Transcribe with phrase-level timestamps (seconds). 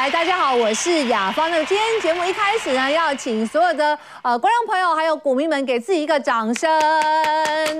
[0.00, 1.50] 来，大家好，我是雅芳。
[1.50, 6.70] 那今天节目一开始呢，要请所有的呃观众朋友还有股民们给自己一个掌声，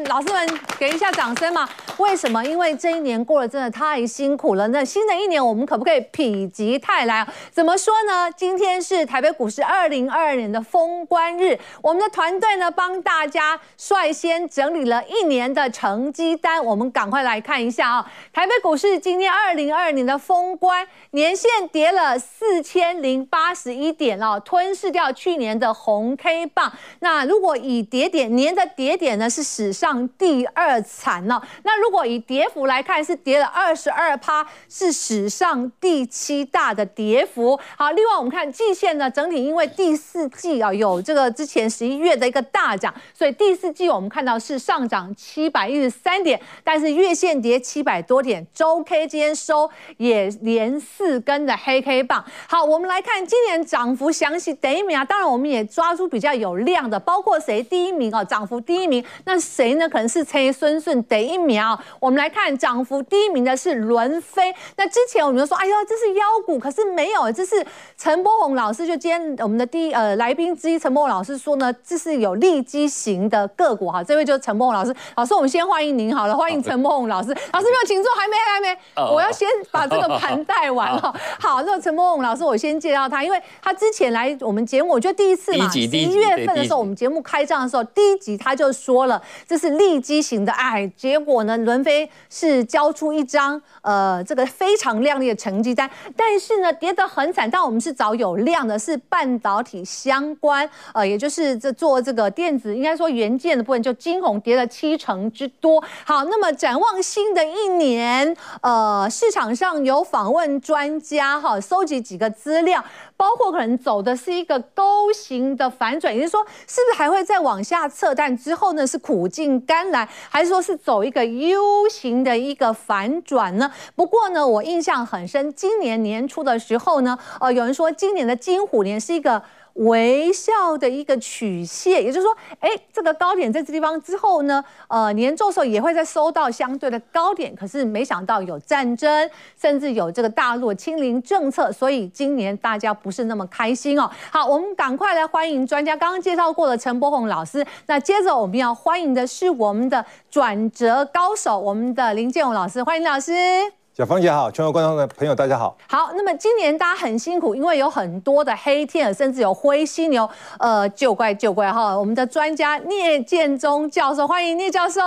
[0.04, 1.67] 老师们给一下掌声嘛。
[1.96, 2.45] 为什么？
[2.45, 4.68] 因为这一年过得真的太辛苦了。
[4.68, 7.27] 那新的一年我们可不可以否极泰来？
[7.50, 8.30] 怎么说呢？
[8.37, 18.12] 今天是台北股市二零二二年的封关日，我们的团队呢帮大家率先整理了一年的成绩单，我们赶快来看一下啊。
[18.31, 26.73] 台北股市今天二零二二年的封关年限跌了四千零八十一点哦，吞噬掉去年的红 K 棒。
[27.01, 31.41] 那如果以跌点年的跌点呢，是史上第二惨哦。
[31.63, 37.59] 那如果以跌幅来看，是跌了二十二趴，是史上第七大的跌幅。
[37.77, 52.25] 好，另外我们看季线呢，整体因为第四季啊有这个之前十一月的一个大涨，所以第四季我们看到是上涨七百一十三点，但是月线跌七百多点，周 K 今天收也连四根的黑 K 棒。
[52.48, 59.89] 好，我们来看今年涨幅详细第一名啊，当然我们也抓出比较有量的，包括谁第一名哦，涨幅第一名，那谁呢？
[59.89, 61.61] 可能是陈孙顺第一名。
[61.98, 64.55] 我们来看涨幅第一名的是伦飞。
[64.77, 67.65] 那之前我们就说，哎呦，这是妖股，可是没有，这是
[67.97, 68.87] 陈柏宏老师。
[68.87, 74.03] 就今天我们的第一呃来宾之一，陈柏宏老师说呢，这是有利基型的个股哈。
[74.03, 77.28] 这位就是陈柏宏老师，老师我们先欢迎您好了，欢迎陈柏宏老师。
[77.53, 78.78] 老师没有请坐，还没还没，
[79.12, 81.15] 我要先把这个盘带完哈。
[81.39, 97.51] 好，那陈柏宏老师，我先介绍他，因为他之前来我们节目，我觉得第一次嘛，十一月份的时候，我们节目开张的时候，第一集他就说了，这是利基型的，哎，结果呢，伦飞是交出一张呃这个非常亮丽的成绩单，但是呢跌得很惨。
[97.51, 105.83] 但我们是找有量的，是半导体相关，呃，也就是这做这个电子，应该说元件的部分，就晶宏跌了七成之多。
[106.05, 112.85] 好，那么展望新的一年，呃，市场上有访问专家哈，收集几个资料，
[113.17, 118.15] 包括可能走的是一个钩形的反转，也就是说，是不是还会再往下测？
[118.15, 123.73] 但之后呢是苦尽甘来，还是说是走一个 U 型的一个反转呢？
[123.97, 129.43] 不过呢，我印象很深，今年年初的时候呢，呃，有人说今年的金虎年是一个。
[129.75, 137.54] 微笑的一个曲线，也就是说，哎，这个高点在这地方之后呢，呃，年终时候也会再收到相对的高点。
[137.54, 144.10] 可是没想到有战争，甚至有这个大陆清零政策，所以今年大家不是那么开心哦。
[144.31, 147.64] 好，我们赶快来欢迎专家，刚刚介绍过的陈柏宏老师。
[147.87, 153.80] 那接着我们要欢迎的是我们的转折高手，我们的林建宏老师，欢迎老师。
[154.00, 155.77] 雅芳姐好，全国观众的朋友大家好。
[155.87, 160.27] 好，那么今年大家很辛苦，因为有很多的黑天鹅，甚至有灰犀牛。
[160.59, 165.00] 呃，就怪就怪哈，我们的专家聂建中教授，欢迎聂教授。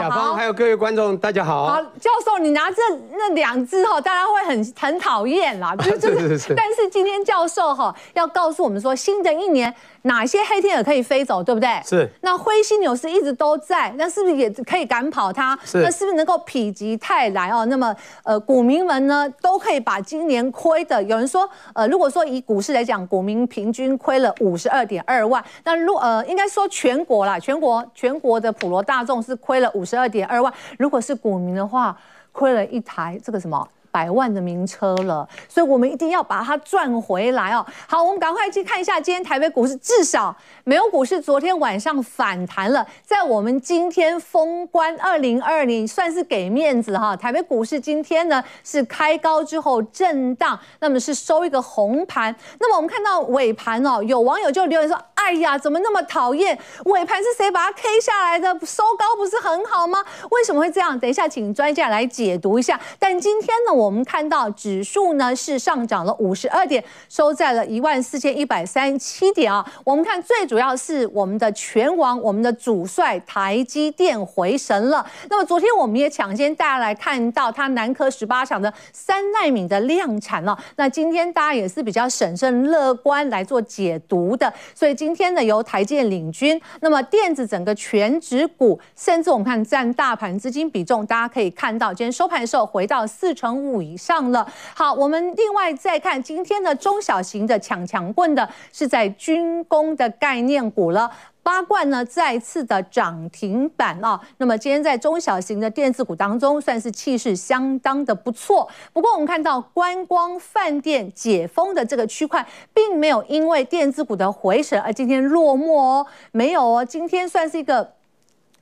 [0.00, 1.68] 雅芳还有各位观众大家好。
[1.68, 5.76] 好，教授，你拿这那两只哈，大家会很很讨厌啦。
[5.78, 6.54] 就是是是是。
[6.56, 9.72] 但是今天教授哈要告诉我们说，新的一年。
[10.06, 11.80] 哪些黑天鹅可以飞走，对不对？
[11.82, 12.06] 是。
[12.20, 15.58] 那灰犀牛是一直都在，那是不是也可以赶跑它？
[15.64, 15.78] 是。
[15.78, 17.64] 那是不是能够否极泰来哦？
[17.64, 31.96] 那么，呃，股民们呢都可以把今年亏的，有人说，呃，如果说以股市来讲，股民平均亏了五十二点二万，那如呃，应该说全国啦，全国全国的普罗大众是亏了五十二点二万，如果是股民的话，
[32.32, 33.68] 亏了一台这个什么？
[33.94, 37.64] 百万的名车了，所以我们一定要把它赚回来哦。
[37.86, 47.14] 好，我们赶快去看一下今天台北股市，至少美国股市昨天晚上反弹了，在我们今天封关二零二零算是给面子哈。
[47.14, 52.34] 台北股市今天呢是开高之后震荡，那么是收一个红盘。
[52.58, 56.58] 那么我们看到尾盘哦，有网友就留言说：“哎呀，怎么那么讨厌？
[56.84, 58.54] 尾盘是谁把它 K 下来的？
[58.66, 60.04] 收高不是很好吗？
[60.30, 60.98] 为什么会这样？
[61.00, 62.78] 等一下请专家来解读一下。
[62.98, 63.94] 但今天呢，我。
[63.94, 69.64] 们看到指数呢是上涨了五十二点，收在了一万四千一百三十七点啊。
[69.84, 75.06] 我们看最主要是我们的拳王，我们的主帅台积电回神了。
[75.30, 80.58] 那么昨天我们也抢先大家来看到它南科十八厂的三奈米的量产了。
[80.74, 86.60] 那今天大家也是比较审慎乐观来做解读的，所以今天呢由台建领军。
[86.80, 94.46] 那么电子整个全值股，甚至我们看占大盘资金比重，大家可以看到今天收盘的时候回到四成五以上了。
[94.74, 101.10] 好，我们另外再看今天的中小型的抢强棍的是在军工的概念股了。
[101.44, 104.20] 八冠呢再次的涨停板啊。
[104.38, 108.68] 那么今天在中小型的电子股当中，算是气势相当的不错。
[108.92, 112.44] 不过我们看到观光饭店解封的这个区块，
[112.74, 117.93] 并没有因为电子股的回神而今天落寞哦，没有哦，今天算是一个。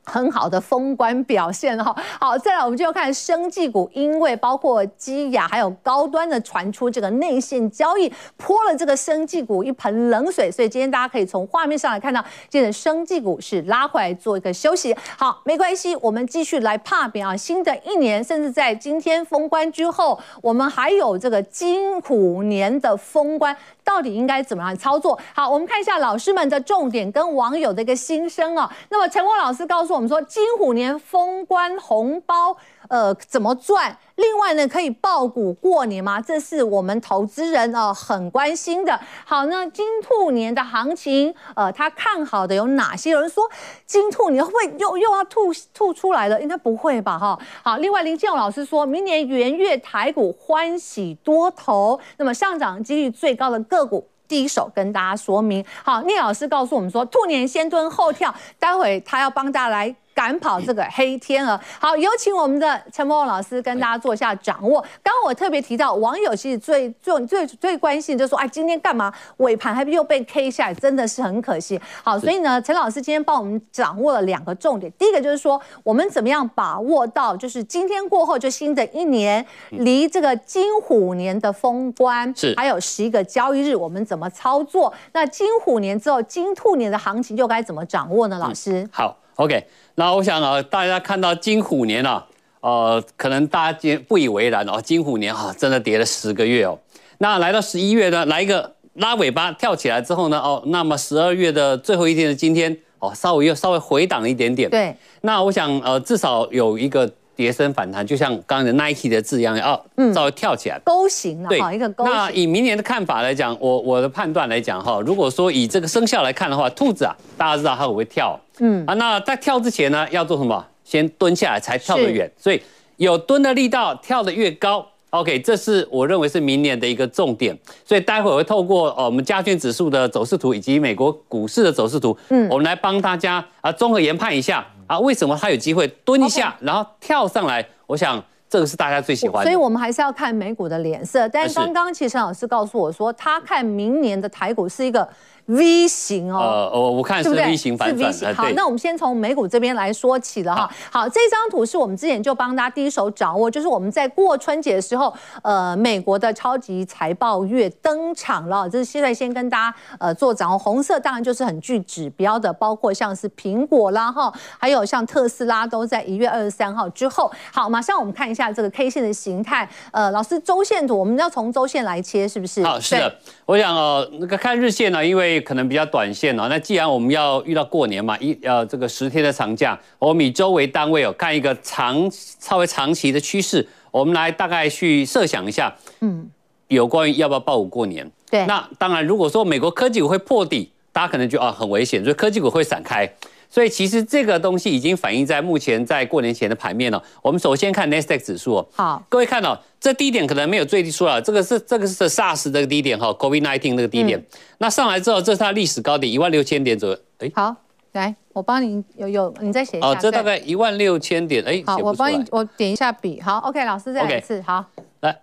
[0.04, 14.94] 很好的封关表现哈，好，再来我们就要看生技股，因为包括基亚还有高端的传出这个内线交易泼了这个生技股一盆冷水，所以今天大家可以从画面上来看到，今天生技股是拉回来做一个休息。
[15.16, 23.56] 好，没关系，我们继续来踏遍啊，新的一年，甚至在今天封关之后，我们还有这个金虎年的封关。
[23.84, 25.19] 到底应该怎么样操作？
[25.34, 28.69] 好，我们看一下老师们的重点跟网友的一个心声哦。
[28.90, 32.56] 那么陈光老师告诉我们说，金虎年封关红包，
[32.92, 33.96] 呃，怎么赚？
[34.16, 36.20] 另外呢，可以爆股过年吗？
[36.20, 39.00] 这是我们投资人呃很关心的。
[39.24, 43.08] 好，那金兔年的行情，呃，他看好的有哪些？
[43.08, 43.50] 有人说
[43.86, 46.38] 金兔年会不会又又要吐吐出来了？
[46.42, 47.18] 应该不会吧？
[47.18, 47.38] 哈。
[47.62, 55.64] 好，另外林建勇老师说明年元月台股欢喜多头，那么上涨几率最高的个股，第一手跟大家说明。
[55.82, 59.96] 好，聂老师告诉我们说，兔年先蹲后跳，待会他要帮大家来。
[60.14, 64.80] 赶跑这个黑天鹅，好，有请我们的陈柏宏老师跟大家做一下掌握。
[65.02, 71.80] 刚刚我特别提到，网友其实最最最最关心就是说，哎，今天干嘛尾盘还又被 K 下来，真的是很可惜。
[72.02, 74.90] 好，所以呢，陈老师今天帮我们掌握了两个重点。
[74.98, 84.92] 第一个就是说，我们怎么样把握到，就是今天过后就新的一年，离这个金虎年的封关是还有十一个交易日，我们怎么操作？
[85.12, 88.38] 那金虎年之后，金兔年的行情又该怎么掌握呢？
[88.38, 89.67] 老师，好，OK。
[89.94, 92.26] 那我想啊，大家看到金虎年啊，
[92.61, 96.79] 呃，可能大家今不以为然哦，金虎年啊，真的跌了十个月哦。
[97.19, 104.70] 那来到十一月呢，来一个拉尾巴跳起来之后呢，哦，那么十二月的最后一天的今天哦，稍微又稍微回档一点点。
[104.70, 104.96] 对。
[105.20, 109.81] 那我想呃，至少有一个跌升反弹，就像刚才的 Nike 的字一样，哦，
[110.14, 110.81] 稍微跳起来。
[110.84, 112.12] 勾形啊，对，一个勾形。
[112.12, 118.38] 那以明年的看法来讲，我我的判断来讲哈，如果说以这个生肖来看的话，兔子啊，大家知道它会不会跳？
[118.64, 120.64] 嗯啊，那在跳之前呢，要做什么？
[120.84, 122.60] 先蹲下来才跳得远，所以
[122.96, 124.84] 有蹲的力道，跳得越高。
[125.10, 127.56] OK，这是我认为是明年的一个重点。
[127.84, 137.64] 所以待会我会透过呃我们加权指数的走势图以及美国股市的走势图，嗯，我们来帮大家啊综合研判一下啊，为什么它有机会蹲一下，然后跳上来？
[137.86, 139.50] 我想这个是大家最喜欢的。
[139.50, 141.28] 所以我们还是要看美股的脸色。
[141.28, 145.08] 但是刚刚其实陈老师告诉我说，他看明年的台股是一个。
[145.46, 148.36] V 型哦，呃，我我看是 V 型反转，是 V 型。
[148.36, 150.70] 好，那我们先从美股这边来说起了哈。
[150.90, 155.12] 好，这张图是我们之前就帮大家第一手掌握，就是我们在过春节的时候，
[155.42, 158.68] 呃，美国的超级财报月登场了。
[158.68, 167.30] 这是现在先跟大家呃做掌握，红色当然就是很具指标的，包括像是苹果啦哈，还有像特斯拉都在一月二十三号之后。
[167.52, 169.68] 好，马上我们看一下这个 K 线的形态。
[169.90, 172.62] 呃，老师周线图，我们要从周线来切，是不是？
[172.62, 173.12] 好，是的。
[173.44, 176.46] 我想哦，那个看日线呢，因为可能比较短线哦。
[176.49, 186.29] 那既然我们要遇到过年嘛，一呃这个十天的长假，我们以周为单位哦，看一个长稍微长期的趋势，我们来大概去设想一下，嗯，
[186.69, 188.11] 有关于要不要报股过年。
[188.31, 188.46] 对。
[188.46, 193.11] 那当然，如果说美国科技股会破底，大家可能觉得啊很危险，所以科技股会散开。
[193.52, 197.02] 所以其实这个东西已经反映在目前在过年前的盘面了。
[197.20, 198.66] 我们首先看 Nasdaq 指数。
[198.72, 204.19] 好，各位看到这低点可能没有最低出来，这个是这个是 SARS 这个低点哈，COVID-19 那个低点。
[204.19, 204.26] 嗯、
[204.56, 206.98] 那上来之后，这是它历史高点一万六千点左右。
[207.19, 207.55] 哎，好，
[207.93, 209.86] 来我帮你有有你再写一下。
[209.86, 211.44] 哦，这大概一万六千点。
[211.44, 213.20] 哎，好，我帮你我点一下笔。
[213.20, 214.41] 好，OK，老师再来一次。
[214.41, 214.65] Okay, 好，
[215.00, 215.15] 来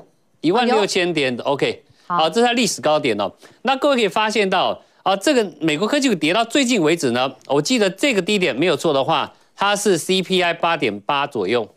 [0.41, 1.35] 一万六千点。
[1.43, 3.33] OK，好，这是它历史高点哦。
[3.63, 4.79] 那各位可以发现到。
[5.03, 11.67] 啊，这个美国科技股跌到最近为止呢，我记得这个低点没有错的话，它是 CPI 八点八左右，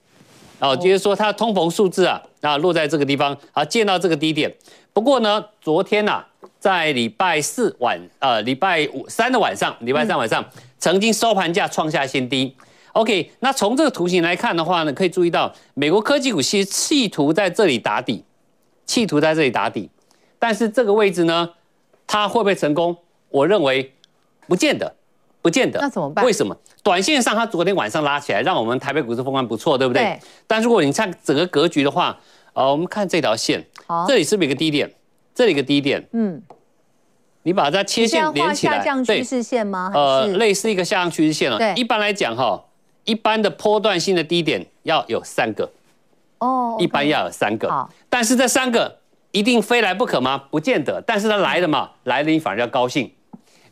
[0.58, 4.52] 哦，就是说它的通膨数字啊，啊落在这个地方，啊见到这个低点。
[4.92, 10.44] 不过呢，昨天呐、啊，在礼拜四晚，呃，礼拜五三的晚上，礼拜三晚上
[10.78, 12.54] 曾经收盘价创下新低。
[12.92, 18.22] OK，那从这个图形来看的话呢，可以注意到美国科技股其实企图在这里打底，
[18.84, 19.88] 企图在这里打底，
[20.38, 21.48] 但是这个位置呢，
[22.06, 22.98] 它会不会成功？
[23.32, 23.92] 我认为
[24.46, 24.94] 不见得，
[25.40, 25.80] 不见得。
[25.80, 26.24] 那怎么办？
[26.24, 26.56] 为什么？
[26.82, 30.02] 短线上它昨天晚上拉起来，让我们台北股市风光不错，对不对？
[30.02, 30.20] 对。
[30.46, 32.18] 但如果你看整个格局的话，
[32.52, 34.92] 呃，我们看这条线，好，这里是不是一个低点？
[35.34, 36.42] 这里一个低点，嗯，
[37.44, 39.90] 你把它切线连起来，下降趋势线吗？
[39.94, 41.56] 呃，类似一个下降趋势线了。
[41.56, 41.72] 对。
[41.74, 42.62] 一般来讲哈，
[43.04, 45.70] 一般的波段性的低点要有三个，
[46.38, 47.70] 哦，一般要有三个。
[47.70, 47.90] 好。
[48.10, 48.98] 但是这三个
[49.30, 50.36] 一定非来不可吗？
[50.50, 51.02] 不见得。
[51.06, 53.10] 但是它来了嘛，来了你反而要高兴。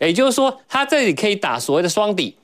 [0.06, 2.36] 也就是说，它这里可以打所谓的双底，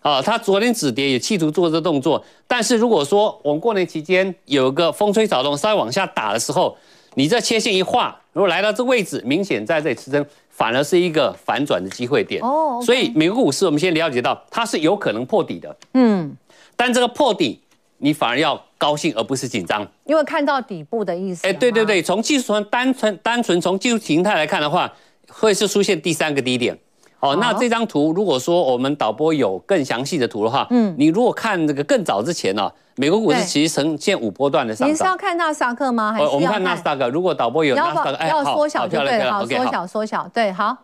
[0.00, 6.76] 啊，它昨天止跌也企图做这个动作，但是如果说我们过年期间有一个风吹草动，稍微往下打的时候，
[7.14, 12.42] 你这切线一画，如果来到这位置，明显在这里支撑，反而是一个反转的机会点。
[12.42, 15.76] 哦所以美国股市我们先了解到，它是有可能破底的。
[15.94, 16.36] 嗯，
[16.76, 17.60] 但这个破底，
[17.98, 21.46] 你反而要高兴，而不是紧张，因为看到底部的意思。
[21.46, 24.92] 哎，对对对，从技术上单纯单纯从技术形态来看的话，
[25.28, 26.78] 会是出现第三个低点。
[27.24, 34.88] 哦，那这张图如果说我们导播有更详细的图的话，嗯，你如果看这个更早之前呢，美国股市其实呈现五波段的上涨。
[34.90, 36.12] 您是要看纳斯达克吗？
[36.12, 37.08] 还是我们看纳斯达克？
[37.08, 40.76] 如果导播有纳斯达克，哎，要缩小就对了，好，缩小缩小，对，好。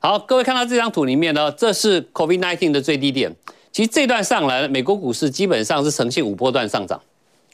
[0.00, 3.32] 好，各位看到这张图里面呢，这是 COVID-19 的最低点。
[3.70, 7.00] 其实这段上来，美国股市基本上是呈现五波段上涨。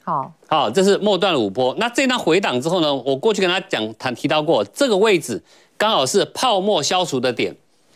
[0.03, 1.75] 好，好，这是末段的五波。
[1.77, 5.41] 那这段回档之后呢，我过去跟他讲谈提到过，这个位置
[5.77, 7.55] 刚好是泡沫消除的点。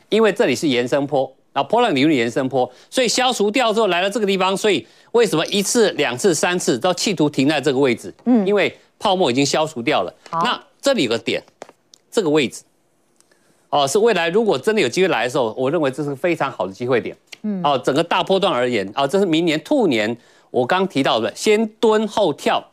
[0.10, 8.14] 因为这里是延伸坡，啊，波浪理论延伸坡，所以消除掉之后来到这个地方，所以为什么一次、两次、三次都企图停在这个位置？
[8.26, 10.14] 嗯，因为泡沫已经消除掉了。
[10.30, 11.44] 好，那这里有个点，
[12.10, 12.64] 这个位置，
[13.70, 17.16] 哦，是未来如果真的有机会来的时候，我认为这是非常好的机会点。
[17.44, 20.18] 嗯，哦，整个大波段而言，哦，这是明年兔年，
[20.52, 22.64] 我刚提到的，先蹲后跳。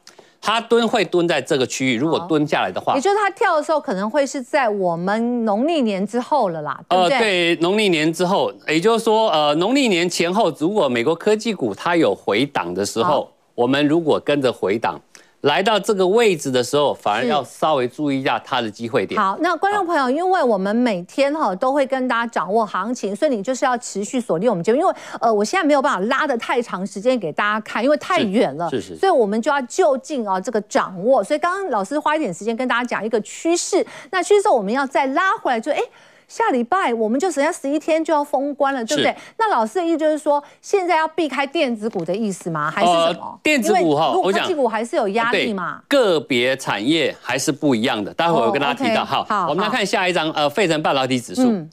[0.45, 7.15] 它蹲会蹲在这个区域，如果蹲下来的话，也就是它跳的时候可能会是在我们农历年之后了啦，对不对？
[7.15, 15.01] 呃，对，农历年之后，也就是说，呃，农历年前后，如果美国科技股它有回档的时候，我们如果跟着回档。
[15.45, 19.21] 来到这个位置的时候，反而要稍微注意一下它的机会点。
[19.21, 24.79] 好，那观众朋友，因为我们每天哈都会跟大家掌握行情，所以你就是要持续锁定我们节目。
[24.79, 28.71] 因为呃，我现在没有办法拉的太长时间给大家看，因为太远了。
[28.71, 28.97] 是是。
[28.97, 31.23] 所以我们就要就近啊这个掌握。
[31.23, 35.83] 所以刚刚老师花一点时间跟大家讲一个趋势，那趋势我们要再拉回来就，就哎。
[36.27, 39.15] 下礼拜我们就剩下十一天就要封关了，对不对？
[39.39, 42.71] 那老师的意思就是说，现在要避开电子股的意思吗？
[42.71, 43.21] 还是什么？
[43.21, 45.81] 呃、电子股哈，我讲科技股还是有压力嘛。
[45.89, 49.03] 个别产业还是不一样的，待会我跟大家提到。
[49.03, 51.43] 哦 okay、好，我们来看下一张，呃，费城半导体指数。
[51.45, 51.71] 嗯、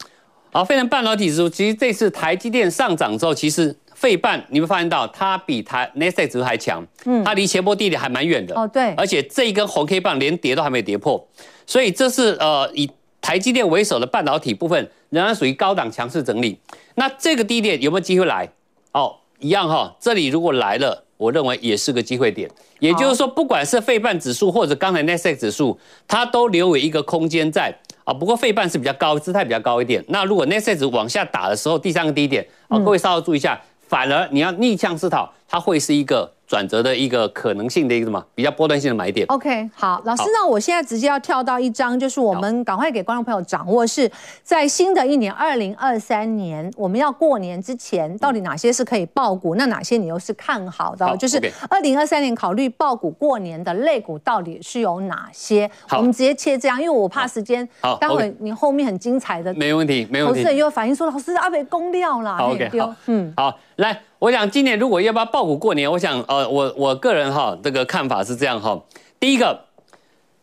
[0.52, 8.54] 好，费城半导体指数，其实这次台积电上涨之后，其实费半你会发现到它比台 Nasdaq 指数还强，嗯，它离前波低点还蛮远的。
[8.60, 8.94] 哦，对。
[8.96, 11.26] 而且这一根红 K 棒连跌都还没跌破，
[11.66, 12.92] 所以这是呃以。
[13.22, 16.60] 台积电为首的半导体部分仍然属于高档强势整理，
[16.96, 18.50] 那这个低点有没有机会来？
[18.94, 22.50] 哦，一样哈，这里如果来了，我认为也是个机会点。
[22.80, 27.72] 也就是说，不管是费半指数或者刚才 Nasdaq 指数，它都留有一个空间在
[28.04, 28.12] 啊。
[28.12, 30.04] 不过费半是比较高，姿态比较高一点。
[30.08, 36.34] 那如果 Nasdaq 往下打的时候，第三个低点啊，各位稍微注意一下，反而你要逆向思考，它会是一个。
[36.52, 44.12] 转折的一个可能性的一个什么比较波段性的买点？OK，好，老师，那我现在直接要跳到一张，就是我们赶快给观众朋友掌握，是
[44.44, 51.16] 在新的一年二零二三年，我们要过年之前，到底哪些是可以爆股，那哪些你又是看好的？
[51.16, 55.72] 就是二零二三年考虑爆股过年的类股到底是有哪些？
[55.92, 60.40] 我们直接切这样，因为我怕时间，好，待会你后面很精彩的，没问题，没问题。
[60.40, 63.98] 投资人又反映说，老师阿北公料了，OK，好，嗯，好，来。
[64.22, 68.80] 我想今年如果要不要抱股过年，我想呃，我我个人哈这个看法是这样哈。
[69.20, 69.60] 第一个，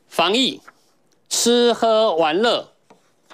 [0.08, 0.60] 防疫、
[1.28, 2.66] 吃喝玩乐，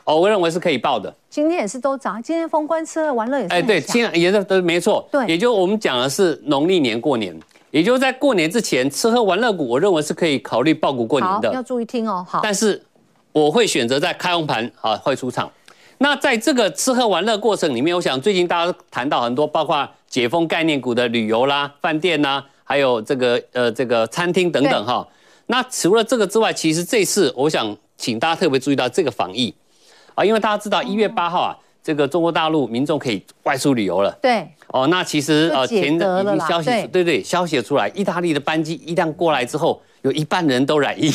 [0.05, 1.11] 哦，我认为是可以爆的。
[1.31, 3.55] 今天也是都涨，今天封关吃喝玩乐也是。
[3.55, 5.09] 哎，对，今天也是都没错。
[5.11, 7.35] 对，也就我们讲的是农历年过年，
[7.71, 11.55] 也就是在过年之前吃喝玩乐股，我认为是可以考虑抱股过年的。
[11.55, 12.41] 要注意听哦，好。
[12.43, 12.85] 但是
[13.33, 15.51] 我会选择在开红盘啊会出场。
[16.05, 25.09] 那在这个吃喝玩乐过程里面，我想最近大家谈到很多，包括解封概念股的旅游啦、饭店呐，还有这个呃这个餐厅等等哈。
[25.47, 29.55] 那除了这个之外，其实这次我想请大家特别注意到这个防疫
[30.15, 34.15] 啊，因为大家知道一月八号啊，这个中国大陆民众可以外出旅游了。
[34.21, 34.47] 对。
[34.67, 41.11] 哦，那其实呃前的已经消息对对消息出来，意大利的班机一旦过来之后，有一半人都染疫。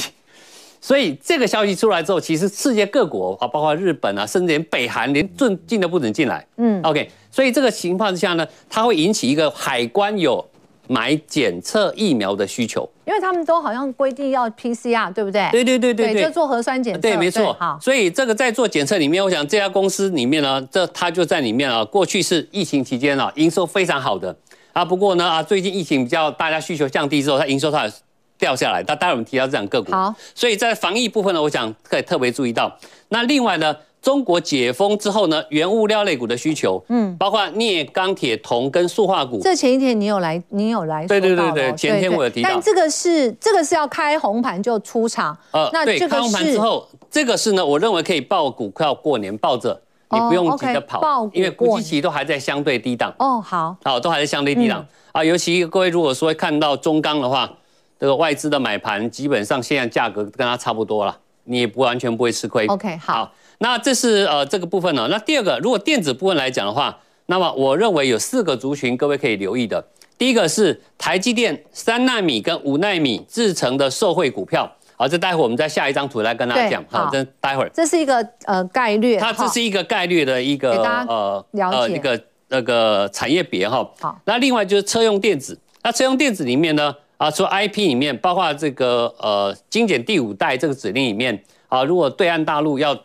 [0.81, 6.45] 所以这个消息出来之后，其实世界各国啊，包括日本啊，甚至连北韩连进进都不准进来。
[6.57, 7.09] 嗯，OK。
[7.31, 10.43] 所以这个情况之下呢，它会引起一个海关有
[10.87, 15.47] 买检测疫苗的需求，因为他们都好像规定要 PCR，对不对？
[15.51, 17.01] 对对对对对，就做核酸检测。
[17.01, 17.55] 对，没错。
[17.59, 21.85] 好，所以这个在做检测里面，我想这家公司里面呢，这它就在里面啊。
[21.85, 24.35] 过去是疫情期间啊，营收非常好的
[24.73, 24.83] 啊。
[24.83, 27.91] 不过呢啊，最近疫情比较大家需求降低之后，它营收它也
[28.39, 32.73] 掉下来，那待会我们提到这两个股，好，所以在防疫部分呢，我想可以特别注意到。
[33.09, 39.41] 那另外呢，中国解封之后呢，原物料类股的需求，嗯，包括镍、钢铁、铜跟塑化股。
[39.43, 41.05] 这前一天你有来，你有来。
[41.05, 42.49] 对对对对，前天我有提到。
[42.49, 49.77] 但这个是这个是要开红盘就出场，呃，那这个开红盘之后，这个是呢，我认为可以抱股票过年抱着，
[50.11, 53.13] 你不用急着跑，因为股基期都还在相对低档。
[53.19, 57.51] 哦，好，好，都还在相对低档啊，尤其各位如果说看到中钢的话。
[57.99, 62.65] 这个外资的买盘，基本上现在价格跟它差不多了，你也不完全不会吃亏。
[62.67, 65.07] OK，好，好，那这是呃这个部分呢。
[65.11, 69.85] 那第二个，如果电子部分来讲的话，那么我认为有四个族群，各位可以留意的。
[70.17, 74.69] 第一个是台积电三纳米跟五纳米制成的受惠股票。
[74.95, 76.83] 好，这待会我们再下一张图来跟大家讲。
[76.89, 77.71] 好，这待会儿。
[77.73, 83.89] 这是一个呃概率，它这是一个概率的一个呃呃一个那个产业别哈。
[83.99, 85.57] 好，那另外就是车用电子。
[85.81, 92.97] 那车用电子里面呢啊，除了 IP 里面，包括这个呃精简第五代这个指令里面啊，如果对岸大陆要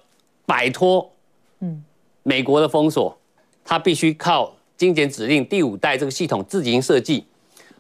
[0.47, 1.11] 摆脱
[1.59, 1.83] 嗯
[2.23, 3.18] 美国的封锁，
[3.64, 7.26] 它必须靠精简指令第五代这个系统自行设计。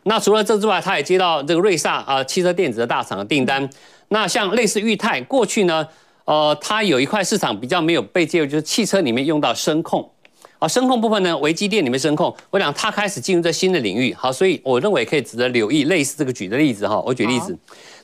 [0.02, 3.70] 那除了这之外，它也接到这个瑞萨啊汽车电子的大厂的订单。
[4.08, 5.86] 那像类似裕泰，过去呢，
[6.24, 10.10] 呃，它有一块市场比较没有被介入，就是汽车里面用到声控，
[10.64, 15.84] 啊，声控部分呢，微机电里面声控，我想它开始进入这新的领域，好，所以我认为可以值得留意。
[15.84, 17.54] 类似这个举的例子哈，我举例子，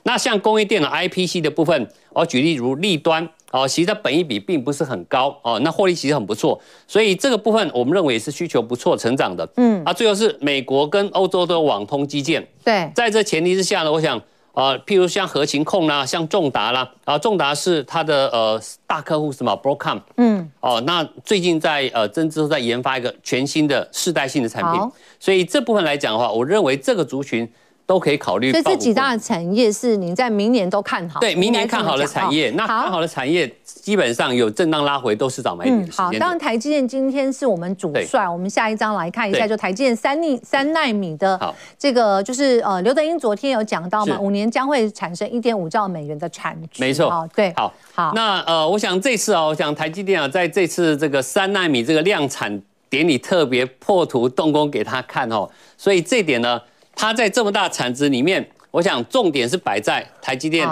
[0.03, 14.21] 那像工业电脑 IPC 的部分，我举例如立端，哦，其实它本益比并不是很高，哦，那获利其实很不错，所以这个部分我们认为也是需求不错成长的，嗯，啊，最后是美国跟欧洲都有网通基建，对，在这前提之下呢，我想。
[14.53, 24.81] 啊、呃，譬如像合勤控啦，像重达啦，啊，重达是它的呃大客户什么，Broadcom，嗯，哦，那最近在呃，增资在研发一个全新的世代性的产品，
[25.19, 27.51] 所以这部分来讲的话，我认为这个族群。
[27.91, 28.51] 都可以考虑。
[28.51, 31.19] 所以这几大产业是您在明年都看好？
[31.19, 32.49] 对，明年看好的产业。
[32.51, 35.89] 那看好的产业基本上有震荡拉回，都是早买点。
[35.91, 38.25] 好，当然台积电今天是我们主帅。
[38.29, 46.81] 我们下一张来看一下，就台积电三奈三纳米的这个，就是呃，刘德英昨天有讲到嘛，五年将会产生一点五兆美元的产值。
[46.81, 48.13] 没错，对，好，好。
[48.15, 56.61] 那呃，我想这次啊，我想台积电啊，在这次这个三纳米这个量产典礼特别破图动工给他看哦，所以这点呢，
[56.95, 58.47] 它在这么大产值里面。
[58.71, 60.65] 我想重点是摆在台积电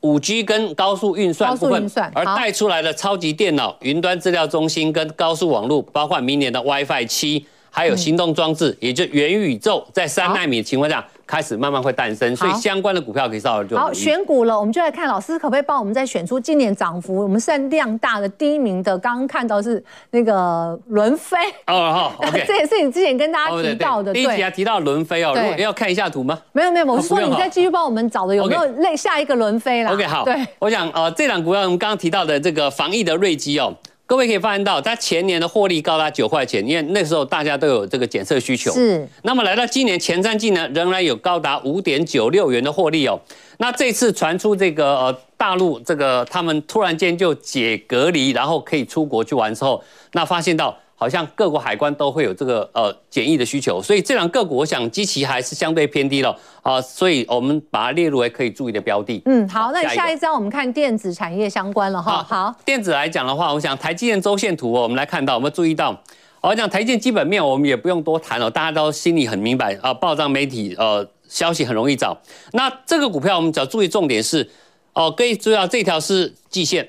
[0.00, 7.44] 五 G 跟高速运算部分，而带出来的超级电脑、云端资料中心跟高速网络，包括明年的 WiFi 七，
[7.76, 11.04] 还有行动装置，也就元宇宙，在三纳米的情况下。
[11.26, 14.56] 开始慢慢会诞生，所以相关的股票可以稍微就好选股了。
[14.56, 18.96] 我们就来看老师可不可以帮我们再选出今年涨幅我们算量大的第一名的。
[18.96, 21.36] 刚刚看到是那个伦飞
[21.66, 24.12] 哦，好， 这也是你之前跟大家提到的。
[24.12, 26.38] 第一提到伦飞哦，如果要看一下图吗？
[26.52, 33.74] 没有没有，我是说你再继续帮我们找的有没有类下一个伦飞啦？OK 好，对，我想呃这档股票我们刚刚提到的这个防疫的瑞基哦。
[34.06, 38.72] 各位可以发现到，它前年的获利高达九块钱，因为那时候大家都有这个检测需求。
[38.72, 39.06] 是。
[39.22, 43.20] 那么来到今年前三季呢，仍然有高达五点九六元的获利哦。
[43.58, 50.76] 那这次传出这个呃大陆这个他们突然间就解隔离，然后可以出国去玩之后，那发现到。
[50.98, 59.20] 好像各国海关都会有这个呃检疫的需求，所以这两个股我想基期还是相对偏低了啊，所以我们把它列入为可以注意的标的。
[59.26, 62.24] 嗯，好，那下一张我们看电子产业相关了哈。
[62.26, 65.94] 好，电子来讲的话，我想台积电周线图我们来看到，我们注意到，
[66.40, 72.16] 我讲台积电基本面我们也不用多谈了，大家都心里很明白啊，报章媒体呃消息很容易找。
[72.52, 74.50] 那这个股票我们只要注意重点是，
[74.94, 76.88] 哦，可以注意到这条是季线，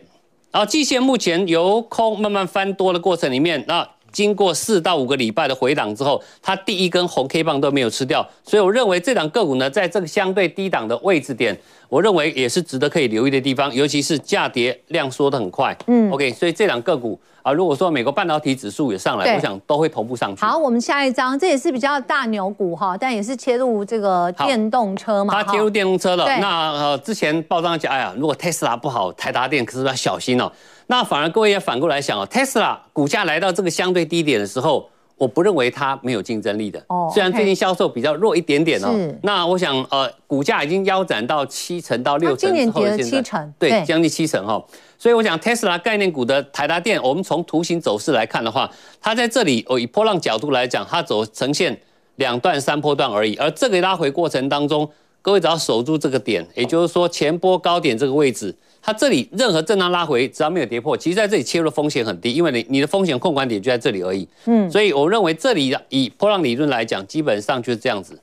[0.50, 3.86] 然后季线目前由空慢慢翻多的过程里面，那。
[4.18, 11.56] 经过四到五个礼拜的回档之后，它第一根红 K 棒都没有吃掉，所以我认为这档个股呢，在这个相对低档的位置点，
[11.90, 15.76] 我认为也是值得可以留意的地方，尤其是价跌量缩的很快。
[15.88, 20.42] 嗯，OK，所以这两个股啊，如果说美国半导体指数也上来，我想都会同步上去。
[20.42, 25.34] 好，我们下一张，这也是比较大牛股哈，但也是切入这个电动车嘛。
[25.34, 26.26] 它切入电动车了。
[26.40, 30.52] 那呃，之前报章讲，哎呀，如果特斯拉不好，台达电可是要小心哦。
[30.88, 36.82] 那反而各位也反过来想哦，Tesla 股价来到这个相对低点的时候，我不认为它没有竞争力的。
[36.88, 38.94] 哦，虽然最近销售比较弱一点点哦。
[38.94, 39.20] 是。
[39.24, 44.64] 那我想呃，股价已经腰斩到七成到六成之后，现在七成，对，将近七成哈。
[45.00, 48.70] 所以我想 Tesla 概念股的台达电，我们从图形走势来看的话，
[49.02, 51.80] 它在这里哦，以波浪角度来讲，它走呈现
[52.18, 53.36] 两段三波段而已。
[53.38, 54.88] 而这个拉回过程当中，
[55.22, 58.56] 各位只要守住这个点，也就是说前波高点这个位置。
[58.82, 64.28] 它这里任何震荡拉回，只要没有跌破，其实在这里切入的风险很低，因为你你的风险控管点就在这里而已。
[64.46, 68.18] 嗯，所以我认为这里以波浪理论来讲，基本上就是这样子。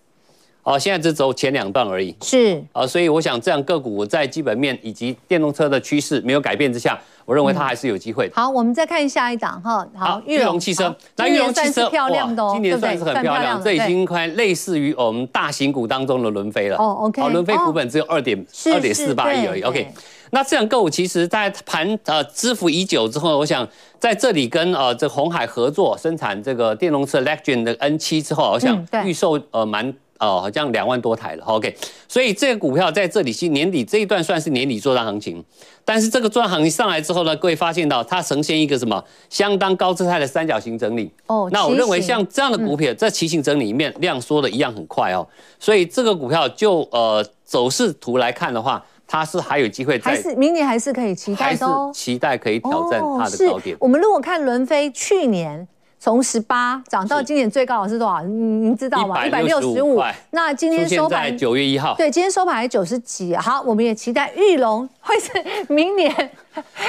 [0.63, 2.15] 哦，现在只走前两段而已。
[2.23, 8.35] 是啊，所以我想这样个股在基本面以及电动车的趋势没有改变之下，我认为它还是有机会的。
[8.35, 9.87] 好，我们再看下一档哈。
[9.95, 10.95] 好，玉龙汽车。
[11.17, 16.77] 那玉龙汽车漂亮的哦，今年算是很漂亮，这已经快类似于我们大型股当中的伦飞了。
[16.77, 17.23] 哦，OK。
[17.23, 19.63] 好，伦飞股本只有二点二点四八亿而已。
[19.63, 19.89] OK。
[20.31, 23.67] 那这样个股其实，在盘呃支付已久之后，我想
[24.01, 31.45] 在这里跟呃这鸿海合作生产这个电动车 Legend 的 N 七之后，我想预售呃蛮哦，好像两万多台了。
[31.45, 31.75] OK，
[32.09, 35.45] 所以这个股票在这里是年底这一段算是年底作战行情，
[35.85, 41.11] 但是这个作战行情上来之后呢，各位发现到它呈现一个什么相当高姿态的三角形整理。
[41.27, 45.27] 哦，那我认为像这样的股票，在旗形整理里面量缩的一样很快哦，
[45.59, 53.77] 所以这个股票就呃走势图来看的话，它是还有机会，还是明年还是可以期待的哦，期待可以挑战它的高点。
[53.81, 55.67] 我们如果看伦飞去年。
[56.05, 58.21] 从十八涨到今年最高的是多少？
[58.25, 59.27] 您知道吗？
[59.27, 60.03] 一百六十五。
[60.33, 63.35] 那今天收盘九月一号，对，今天收盘还九十几。
[63.35, 65.33] 好，我们也期待玉龙 会是
[65.73, 66.31] 明年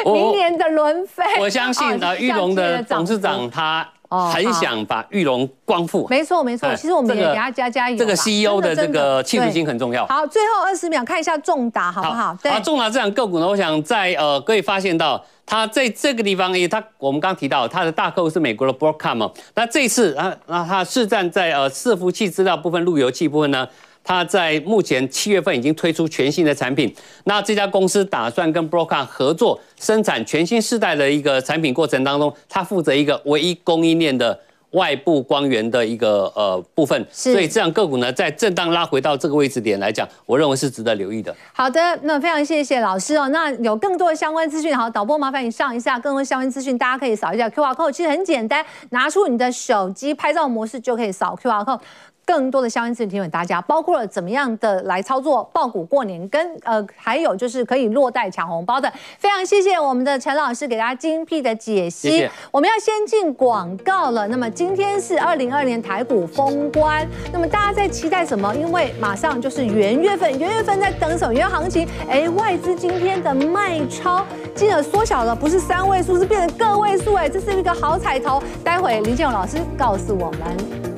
[0.04, 1.24] 明年的轮飞。
[1.40, 3.88] 我相信啊，玉龙的董事长他
[4.34, 6.06] 很想把玉龙光复。
[6.10, 7.96] 没错没错，其实我们也给他加加油。
[7.96, 10.06] 这个 CEO 的这个企图心很重要。
[10.08, 12.38] 好，最后二十秒看一下重达好不好？
[12.44, 15.24] 对，重达这样个股呢，我想在呃可以发现到。
[15.46, 19.32] 它在这个地方，因为它我们刚提到，它的大客户是美国的 Broadcom。
[19.54, 23.68] 那这次啊，那它是站在呃伺服器资料部分、路由器部分呢，
[24.04, 26.94] 它在目前七月份已经推出全新的产品。
[27.26, 34.40] 那这家公司打算跟 Broadcom 合作生产全新世代的一个产品过程当中，它负责一个唯一供应链的。
[34.76, 41.34] 外部光源的一个呃部分，所以这样个股呢，在震荡拉回到这个位置点来讲，我认为是值得留意的。
[41.54, 43.30] 好的，那非常谢谢老师哦。
[43.30, 51.80] 那有更多的相关资讯，好，导播麻烦你上一下更多相关资讯，大家可以扫一下 QR code，其实很简单，拿出你的手机拍照模式就可以扫 QR code。
[52.26, 58.92] 更多的相关资讯提醒大家，包括了怎么样的来操作爆股过年，跟呃还有就是可以落袋抢红包的。
[59.20, 62.10] 非常谢谢我们的陈老师给大家精辟的解析。
[62.10, 62.32] 谢谢。
[62.52, 64.28] 我们要先进广告了。
[64.28, 68.54] 那么今天是二零二年台股封关，那么大家在期待什么？
[68.56, 71.34] 因为马上就是元月份，元月份在等什么？
[71.34, 71.88] 元月行情。
[72.10, 77.14] 哎，外资今天的卖超金额缩小了，不是三位数，是变成个位数。
[77.14, 78.42] 哎，这是一个好彩头。
[78.64, 80.95] 待会林建勇老师告诉我们。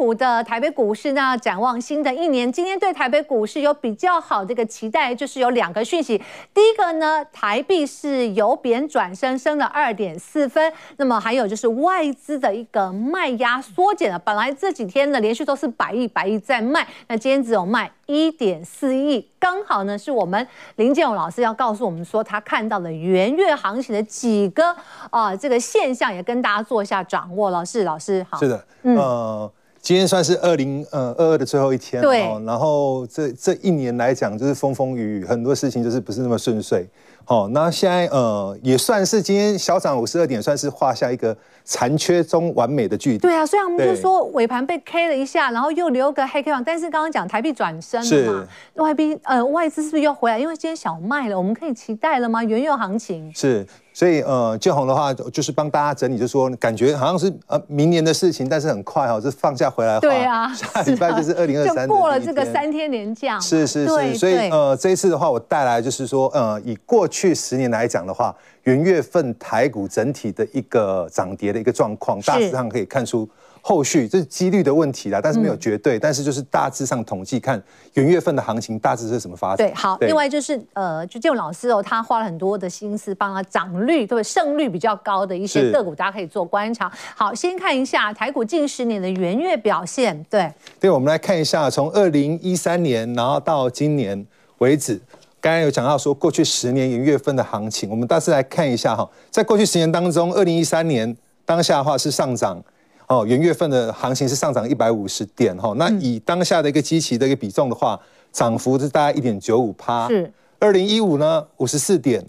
[0.00, 6.16] 辛苦的台北股市呢，展望新的一年，今天对台北股市有比较好的一个期待，就是有两个讯息。
[6.54, 10.72] 第一个呢，台币是由贬转升，升了二点四分。
[10.96, 24.74] 那么还有就是外资的一个卖压缩减了，本来这几天呢连续都是百亿百亿在卖，那今天只有卖一点四亿，刚好呢是我们林建勇老师要告诉我们说，他看到了元月行情的几个
[25.10, 27.66] 啊、这个现象，也跟大家做一下掌握了。
[27.66, 29.50] 是老师好，是的，嗯。
[29.82, 36.86] 今天算是二零呃二二的最后一天，对，然后这这一年来讲，就是风风雨雨，很多事情就是不是那么顺遂。
[37.24, 43.20] 好，那现在呃也算是今天小涨五十二点，算是画下一个残缺中完美的句点。
[43.20, 50.38] 对啊，虽然我们就说尾盘被 K 了一下，然后又留个黑 K 棒，但是刚刚讲台币转升了嘛，外币呃外资是不是又回来？
[50.38, 52.44] 因为今天小卖了，我们可以期待了吗？
[52.44, 53.66] 原油行情是。
[53.92, 73.28] 所以呃，建宏的话就是帮大家整理，就是说感觉好像是呃明年的事情，但是很快哦，就放假回来的话，对啊，下礼拜就是二零二三，就过了这个三天年假，是是是，所以呃这一次的话，我带来就是说呃以过去十年来讲的话，元月份台股整体的一个涨跌的一个状况，大致上可以看出。
[73.62, 77.62] 后续这是几率的问题啦，但是没有绝对，嗯、但是就是大致上统计看
[77.94, 79.68] 元月份的行情大致是什么发展。
[79.68, 86.90] 对，好，另外就是呃，就建勇老师哦，他花了很多的心思帮他涨率对胜率比较高的一些个股，大家可以做观察。
[87.14, 90.24] 好，先看一下台股近十年的元月表现。
[90.30, 94.26] 对，对，我们来看一下，从二零一三年然后到今年
[94.58, 95.00] 为止，
[95.40, 102.62] 刚刚有讲到说过去十年元月份的行情，我们大致来看一下哈，在过去十年当中，二零一三年当下的话是上涨。
[103.10, 110.06] 哦，元月份的行情是上涨一百五十点哈，那以当下的一个基期的一个比重的话，涨幅是大概一点九五趴。
[110.06, 112.24] 是，二零一五呢，五十四点，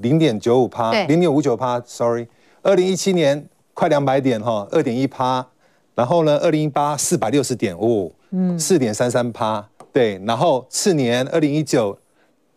[0.00, 2.26] 零点九五趴，零点五九趴，sorry。
[2.62, 5.46] 二零一七年快两百点哈，二点一趴。
[5.94, 9.64] 然后呢，二零一八四百六十点哦，嗯，四点三三趴。
[9.92, 11.96] 对，然后次年二零一九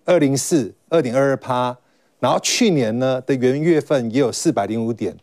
[0.03, 1.77] 二零四二点二二趴，
[2.19, 5.15] 然后去年呢的元月份也有四百零五点。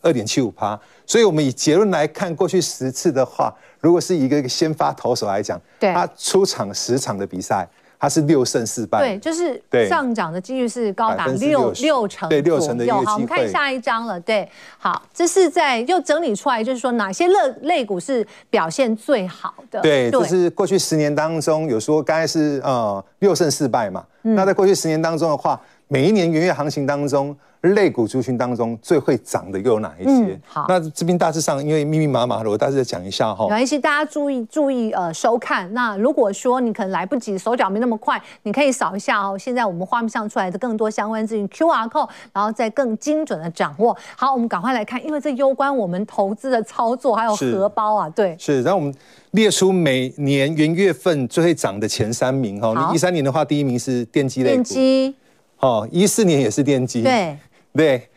[0.00, 7.68] 二点七五趴，所以我们以结论来看，过去十次的话，如果是一个一个先发投手来讲，对，他出场十场的比赛，
[8.00, 9.00] 它是六胜四败。
[9.00, 12.94] 对，就是上涨的几率是高达六六成，对六成的一个。
[12.94, 14.20] 好，我们看下一张了。
[14.20, 19.80] 对，好，这是在又整理出来，就是说哪些类类股是表现最好的。
[19.80, 24.04] 对，就是过去十年当中有说，刚才是呃六胜四败嘛。
[24.22, 27.36] 嗯、那在过去十年当中的话，每一年元月行情当中。
[27.62, 30.10] 类股族群当中最会涨的又有哪一些？
[30.10, 33.46] 嗯、好，那这边大致上因为密密麻麻的，我大致再讲一下哈。
[33.46, 35.68] 没关系，大家注意注意呃收看。
[35.74, 39.36] 那如果说你可能来不及，手脚没那么快，你可以扫一下哦。
[39.36, 43.94] 现在我们画面上出来的更多相关资讯 QR code，然后再更精准的掌握。
[44.16, 48.08] 好，我们赶快来看，因为这攸关我们投资的操作还有荷包啊。
[48.10, 48.62] 对，是。
[48.62, 48.94] 然后我们
[49.32, 52.72] 列出每年元月份最会涨的前三名哈。
[52.88, 54.62] 你一三年的话，第一名是电机类股。
[54.62, 55.16] 电机。
[55.60, 57.02] 哦，一四年也是电机。
[57.02, 57.36] 对。
[57.74, 58.08] 对，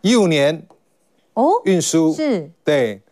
[0.00, 0.62] 一五年
[1.34, 2.14] 哦，运输。
[2.14, 3.02] 是，对，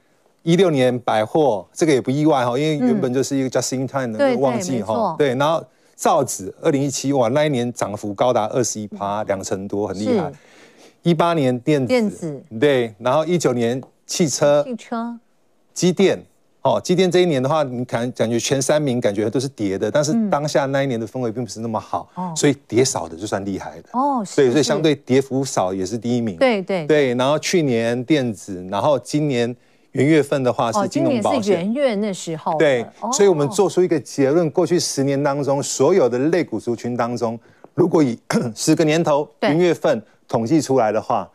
[0.42, 5.62] 一六年百货，这个也不意外哈，因为原本就是一个 just in time 的旺季哈，对，然后
[5.94, 10.32] 造纸二零一七哇，那一年涨幅高达二十一趴，两成多，很厉害。
[11.02, 12.42] 一八年电子，电子。
[12.58, 15.18] 对，然后一九年汽车，汽车，
[15.74, 16.24] 机电。
[16.62, 23.88] 哦，机电这一年的话，你感感觉前三名感觉都是跌的，但是当下那一年的氛围并不是那么好，嗯、所以跌少的就算厉害的。
[23.92, 26.36] 哦，所以，所以相对跌幅少也是第一名。
[26.36, 29.54] 对对对，然后去年电子，然后今年
[29.90, 31.40] 元月份的话是金融保险。
[31.40, 32.56] 哦，今年是元月那时候。
[32.56, 37.36] 对，所以我们做出一个结论：过去十年当中，所有的类股族群当中，
[37.74, 38.16] 如果以
[38.54, 41.28] 十个年头元月份统计出来的话。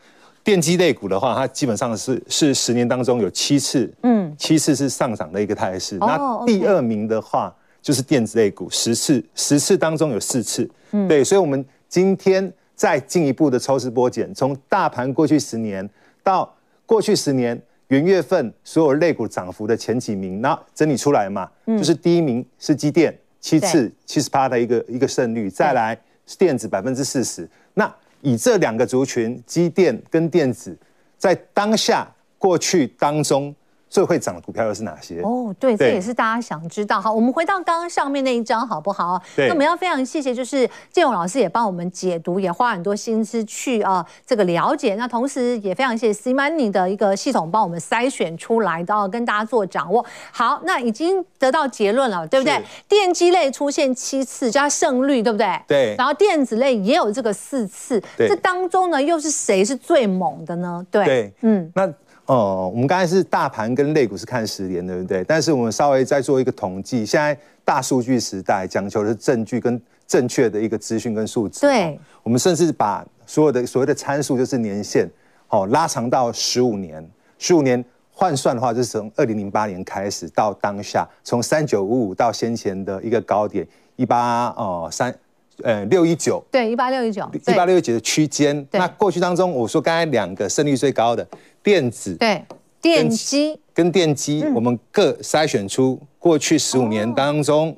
[0.47, 5.97] 电机类股的话，它基本上是是十年当中有七次，嗯，七次是上涨的一个态势。
[5.97, 11.21] 哦、那第二名的话就是电子类股，十次十次当中有四次，嗯，对。
[11.21, 15.85] 所以，我们今天再进一步的抽丝剥茧，从大盘过去十年
[16.23, 16.49] 到
[16.85, 27.93] 过去十年元月份所有类股涨幅的前几名，那整理出来嘛，嗯、就是第一名是机电，七次七十八的一个一个胜率，再来是电子百分之四十，那。
[28.21, 30.77] 以这两个族群，机电跟电子，
[31.17, 33.55] 在当下过去当中。
[33.89, 35.21] 最会涨的股票又是哪些？
[35.21, 36.99] 哦，对，这也是大家想知道。
[36.99, 39.21] 好，我们回到刚刚上面那一张，好不好？
[39.35, 39.47] 对。
[39.47, 44.95] 那我们要非常谢谢，就是建勇老师也帮我们解读，也花很多心思去啊这个了解。
[44.95, 50.05] 那同时也非常谢谢 C Money 的一个系统帮我们筛选出来的，跟大家做掌握。
[50.31, 52.61] 好，那已经得到结论了，对不对？
[52.89, 55.61] 电机类出现七次加胜率，对不对？
[55.65, 55.95] 对。
[55.97, 60.85] 然后电子类也有这个四次，这当中呢又是谁是最猛的呢？
[60.91, 61.05] 对。
[61.05, 61.33] 对。
[61.41, 61.71] 嗯。
[61.73, 61.89] 那。
[62.27, 65.23] 哦，我们刚才是大盘跟类股是看十年，对不对？
[65.23, 71.61] 但是我们稍微再做一个统计，现在大数据时代讲求的是证据跟正确的一个资讯跟数字。
[71.61, 75.09] 对，我们甚至把所有的所谓的参数，就是年限，
[75.47, 77.09] 哦，拉长到十五年。
[77.39, 85.15] 十五年换算的话，就是从二零零八年开始到当下，从三九五五到先前的一个高点一八哦三。
[85.63, 88.67] 呃，六一九，对，一八六一九，一八六一九的区间。
[88.71, 91.27] 那过去当中，我说刚才两个胜率最高的
[91.63, 92.43] 电子，对，
[92.79, 97.75] 电机跟电机，我们各筛选出过去十五年当中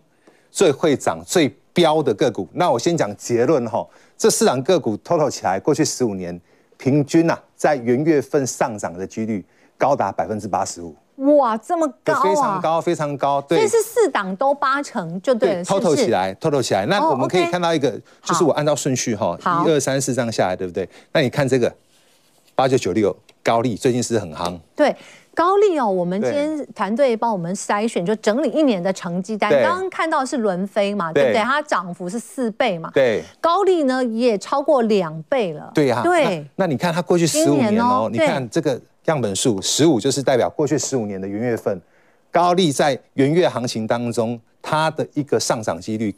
[0.51, 2.47] 最会涨、最标的个股。
[2.53, 3.87] 那我先讲结论哈，
[4.17, 6.37] 这四档个股 total 起来，过去十五年
[6.77, 9.43] 平均呐，在元月份上涨的几率
[9.79, 10.93] 高达百分之八十五。
[11.37, 12.21] 哇，这么高啊！
[12.21, 13.41] 非常高，非常高。
[13.41, 15.63] 对，所以是四档都八成就对了。
[15.65, 16.85] total 起来，total 起来。
[16.85, 17.91] 那我们可以看到一个，
[18.23, 20.87] 就是我按照顺序哈，一二三四这样下来，对不对？
[21.11, 21.73] 那你看这个
[22.55, 23.13] 八九九六
[23.43, 24.57] 高丽最近是很夯。
[24.77, 24.95] 对，
[25.33, 29.51] 高丽哦，我们今天团队帮我们筛选，就整理一年的成绩单。
[29.51, 31.41] 刚刚看到是轮飞嘛，对不对？
[31.41, 32.89] 它涨幅是四倍嘛。
[32.93, 33.21] 对。
[33.41, 35.69] 高丽呢也超过两倍了。
[35.75, 36.01] 对呀。
[36.01, 36.45] 对。
[36.55, 38.79] 那你看它过去十五年哦，你看这个。
[39.11, 41.81] 样本数十五就是代表过去十五年的元月份，
[42.31, 46.13] 高利在元月行情当中，它的一个上涨几率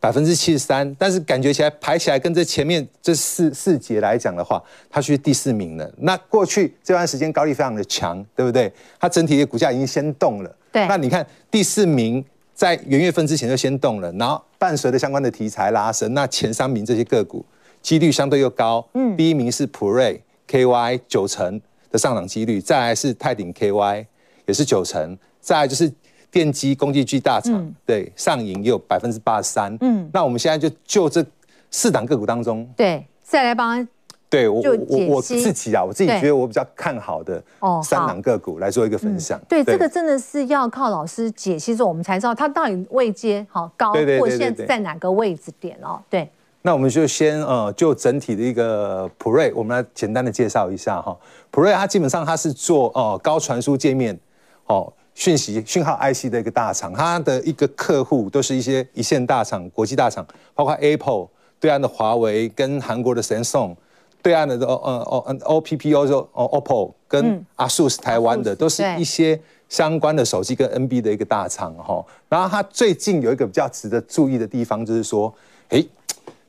[0.00, 5.90] 百分之七十三，但是感觉起来排起来跟这前面这四四节来讲的话，它是第四名了。
[5.98, 8.70] 那过去这段时间高利非常的强，对不对？
[9.00, 10.56] 它整体的股价已经先动了。
[10.70, 10.86] 对。
[10.86, 12.22] 那你看第四名
[12.54, 17.44] 在元月份之前就先动了，然后伴随着相关的题材拉升，那前三名这些个股
[17.80, 18.86] 几率相对又高。
[18.92, 19.16] 嗯。
[19.16, 21.60] 第一名是普瑞 KY 九成。
[21.94, 24.04] 的上涨几率，再来是泰鼎 KY，
[24.46, 25.88] 也是九成，再来就是
[26.28, 29.76] 电机工具机大厂，嗯、对，上影也有百分之八十三。
[29.80, 31.24] 嗯，那我们现在就就这
[31.70, 33.86] 四档个股当中，对，再来帮，
[34.28, 37.40] 对我我我自己啊，我自己觉得我比较看好的
[37.84, 39.40] 三档个股来做一个分享。
[39.48, 46.02] 对，这个真的是要靠老师解析之后，我们才知道它到底位阶好高，或现在在哪个位置点哦。
[46.10, 46.28] 对。
[46.66, 51.14] 那我们就先呃，就整体的一个普瑞，我们来简单的介绍一下哈。
[51.50, 54.18] 普瑞它基本上它是做呃高传输界面，
[54.64, 61.28] 哦，讯息讯号 IC 的一个大厂，它的一个客户都是一些一线大厂、国际大厂，包括 Apple
[61.60, 63.76] 对岸的华为跟韩国的 Samsung，
[64.22, 72.02] 对岸的呃呃 OPPO 就 OPPO 跟 ASUS 台湾的，都是一些相关的手机跟 NB 的一个大厂哈。
[72.30, 75.30] 然后它最近有一个比较值得注意的地方，就是说，
[75.68, 75.86] 诶，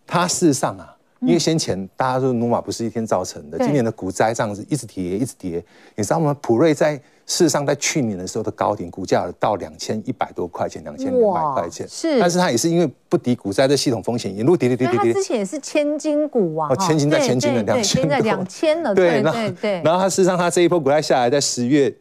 [0.06, 0.92] 它事实上啊。
[1.22, 5.64] 因为先前大家说努马不是一天造成的，今年的股灾这样子一直跌一直跌，
[5.96, 6.36] 你知道吗？
[6.40, 15.14] 普瑞在事实上在去年的时候的高点，股价到两千一百多块钱，两千两百块钱，是，但是它也是因为不敌股灾的系统风险，一路跌跌跌跌跌。
[15.14, 19.82] 它之前也是千金股啊，哦，千金在千金的两千，现在两千了，对对对。
[19.84, 21.92] 然后它事实上它这一波股灾下来，在十月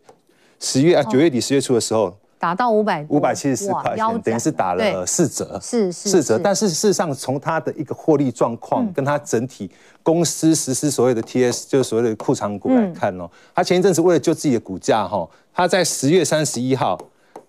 [0.58, 2.14] 十月啊九月底十月初的时候。
[2.44, 6.38] 达到五百五百七十四块钱，等于是打了四折，是四折。
[6.38, 9.70] 但是事实上，从它的一个获利状况，跟它整体
[10.02, 16.98] 公司实施所谓的 TS，就是所谓的库藏股来看哦，它前一阵子为了救自己的股价哈，它在十月三十一号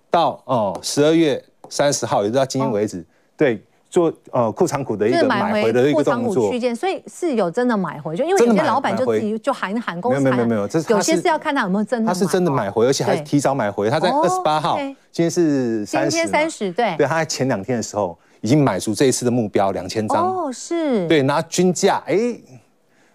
[0.09, 3.05] 到哦十二月三十号，也就是到今天为止，
[3.35, 3.61] 对。
[3.95, 22.17] 做呃库藏股的一个买回的一个动作，区间，所以是有真的买回，就因为有些老板就自己就喊喊公司，没有没有没有，这有些是要看他有没有真的，他是真的买回，而且还提早买回，他在二十八号，今天是三十，今天三十，对，对，他在前两天的时候已经买足这一次的目标两千张，哦，是，对，拿均价哎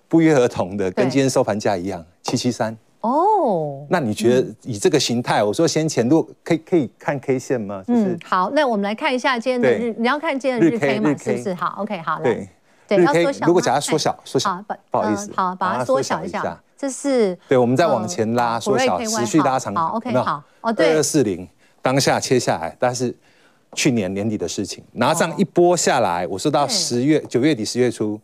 [0.08, 2.74] 不约而同的跟今天收盘价一样七七三。
[3.00, 7.82] 哦，那你觉得以这个形态，我说先前如果可以可以看 K 线吗？
[7.88, 11.16] 嗯，好，那我们来看一下今天的日，你要看今天的日 K 嘛？
[11.16, 11.54] 是不是？
[11.54, 12.48] 好，OK，好，对
[12.86, 13.46] 对，要缩小。
[13.46, 16.60] 如果假它缩小，缩小，不好意思，好，把它缩小一下。
[16.76, 19.74] 这是对，我们再往前拉，缩小，持续拉长。
[19.74, 21.48] 好，OK，好，哦，对，二二四零
[21.80, 23.14] 当下切下来，但是
[23.74, 28.20] 去年年底的事情，拿上一波下来，我说到十月九月底十月初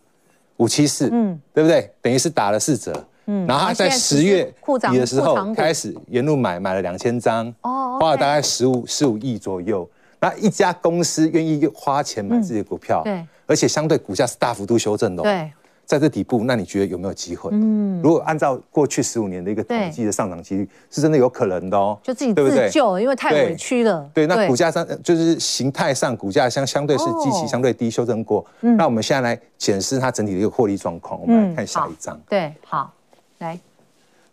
[0.58, 1.90] 五七四，嗯，对不对？
[2.02, 2.92] 等于是打了四折。
[3.26, 4.44] 嗯，然后他在十月
[4.90, 9.88] 底的时候开始沿路买，买了两千张，哦，花了大概十五十五亿左右。
[10.18, 15.52] 那一家公司愿意花钱买自己的股票，对，而且相对股价是大幅度修正的，对，
[15.84, 17.50] 在这底部，那你觉得有没有机会？
[17.52, 21.98] 嗯，如果按照过去十五年的一个统计的上涨几率，是真的有可能的哦。
[22.02, 24.08] 就自己自救，因为太委屈了。
[24.14, 28.44] 对，那股价上就是形态上股价相相对是基期相对低，修正过。
[28.60, 32.18] 那我们现在来检视它整体的一个获利状况，我们来看下一张。
[32.28, 32.90] 对，好。
[33.38, 33.58] 来，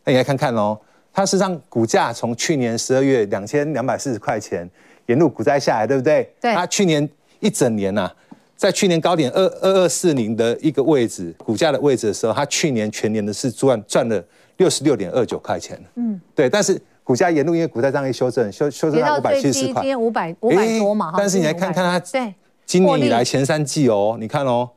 [0.06, 0.80] 那你来看看哦，
[1.12, 4.70] 它实际上股价从去年十二月两千两百四十块钱
[5.08, 6.34] 沿路股灾下来，对不对？
[6.40, 6.54] 对。
[6.54, 7.08] 它去年
[7.40, 8.16] 一整年呐、啊，
[8.56, 14.24] 在去年高点二二二四零的一个位置，股价的位置的时候，它去年全年的是赚赚了
[14.58, 15.78] 六十六点二九块钱。
[15.96, 16.50] 嗯，对。
[16.50, 21.14] 但是股价沿路因为股灾这样一修正，修修正到五百七十块，今天五百五百多嘛。
[21.18, 22.34] 但是你来看看它，对，
[22.66, 24.70] 今年以来前三季哦，你看哦。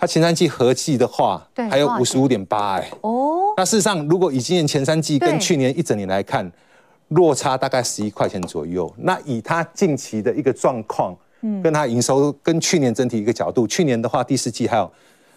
[0.00, 3.52] 它前三季合计的话，还有五十五点八哎哦。
[3.58, 6.50] 那事实上，如果以今年前三季跟去年一整年来看，
[7.08, 8.90] 落差大概十一块钱左右。
[8.96, 14.90] 那以它近期的一个状况，嗯，跟它营收跟去年整体一个角度，去年的话第四季还有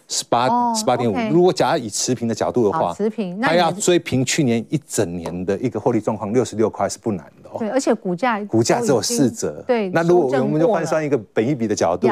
[0.08, 1.14] 十八十八点五。
[1.30, 7.58] 如果假如以持平的角度的话，持平，它要追平去年一整年的一个获利状况，六十六块是不难的哦。
[7.58, 9.62] 对，而且股价股价只有四折。
[9.66, 12.08] 对，那如果我们就换算一个本一比的角度。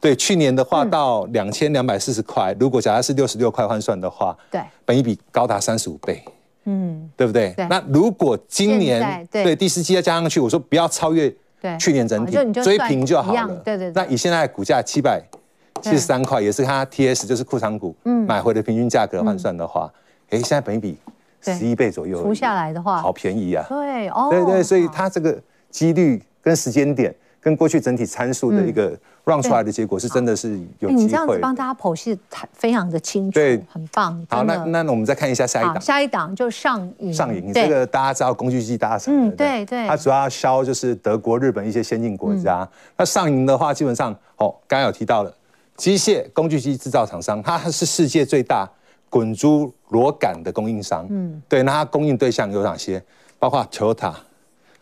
[0.00, 6.22] 对，去年的话到两千两百四十块，如果假设是六十六块换算的话，对，本益比高达三十五倍，
[6.64, 7.52] 嗯，对不对？
[7.56, 7.66] 对。
[7.66, 11.34] 那如果今年对第四季再加上去，我说不要超越
[11.80, 13.56] 去年整体，追平就好了。
[13.64, 13.90] 对对。
[13.92, 15.20] 那以现在股价七百
[15.82, 19.92] 七十三块，也是它 TS 就是库藏股买回的平均价格换算的话，
[20.30, 20.96] 哎，现在本益比
[21.40, 23.66] 十一倍左右，除下来的话，好便宜啊。
[23.68, 24.28] 对哦。
[24.30, 25.36] 对对，所以它这个
[25.70, 27.12] 几率跟时间点
[27.48, 28.98] 跟过去整体参数的一个。
[29.24, 31.02] 让出来的结果是真的是有机会。
[31.02, 32.18] 你这样子帮大家剖析
[32.54, 34.26] 非常的清楚，对，很棒。
[34.30, 35.78] 好，那那我们再看一下下一档。
[35.78, 37.12] 下一档就上银。
[37.12, 39.86] 上银这个大家知道工具机大厂，嗯，对对。
[39.86, 42.66] 它主要销就是德国、日本一些先进国家。
[42.96, 45.34] 那上银的话，基本上哦，刚刚有提到了
[45.76, 48.66] 机械工具机制造厂商，它是世界最大
[49.10, 51.06] 滚珠螺杆的供应商。
[51.10, 51.62] 嗯，对。
[51.64, 53.04] 那它供应对象有哪些？
[53.38, 54.14] 包括 Toyota，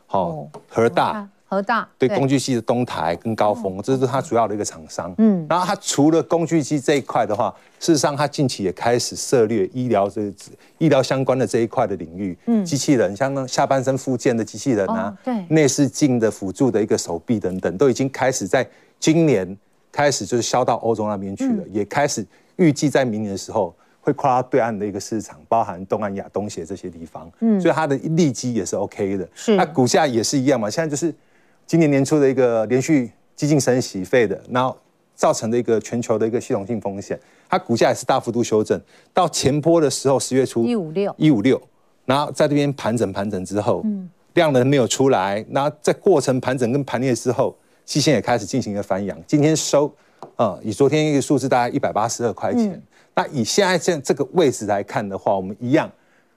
[0.07, 1.29] 好，和大。
[1.49, 5.15] 和大对工具机的东台跟高峰，这是它主要的一个厂商。
[5.19, 10.23] 嗯，然后它除了工具机这一块的话，事实上它近期也开始涉猎医疗这
[10.79, 12.37] 医疗相关的这一块的领域。
[12.47, 19.57] 嗯，机器人像下半身附件的机器人啊，对，内视镜的辅助的一个手臂等等，都已经开始在今年
[19.93, 27.31] 开始就是销到欧洲那边去了，也开始预计在明年的时候会跨到对岸的一个市场，包含东南亚、东协这些地方。
[27.39, 29.29] 嗯，所以它的利基也是 OK 的。
[29.33, 31.15] 是，那股价也是一样嘛，现在就是。
[31.67, 34.77] 今年年初的一个连续激进升息费的，然后
[35.17, 38.81] 造成的一个全球的一个系统性风险，它股价也是大幅度修正。
[39.13, 41.61] 到前波的时候，十月初一五六一五六，
[42.05, 49.21] 然后在这边盘整盘整之后，嗯，量能没有出来，那在过程盘整跟盘裂之后，期线也开始进行一个翻扬。
[49.27, 49.93] 今天收，
[50.37, 52.71] 呃，以昨天一个数字大概一百八十二块钱。
[52.71, 52.83] 嗯、
[53.17, 55.91] 那以现在这这个位置来看的话，我们一样，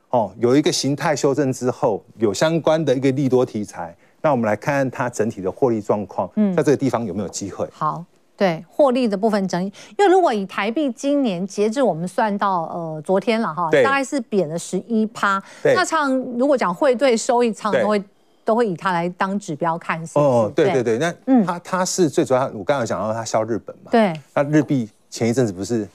[0.10, 3.96] 哦，有一个形态修正之后，有相关的一个利多题材。
[4.22, 7.68] 那我们来看看它整体的获利状况，嗯，在这个地方有没有机会？
[7.72, 8.04] 好。
[8.38, 9.66] 对获利的部分争议，
[9.98, 15.44] 因为如果以台币今年截至我们算到呃昨天了哈，大概是贬了十一趴。
[15.62, 18.02] 那唱如果讲汇兑收益，唱都会
[18.46, 20.20] 都会以它来当指标看是是。
[20.20, 25.86] 哦，对对对，那嗯，它它是最主要，我刚才讲到它销日本嘛，对，那日币前一阵子不是。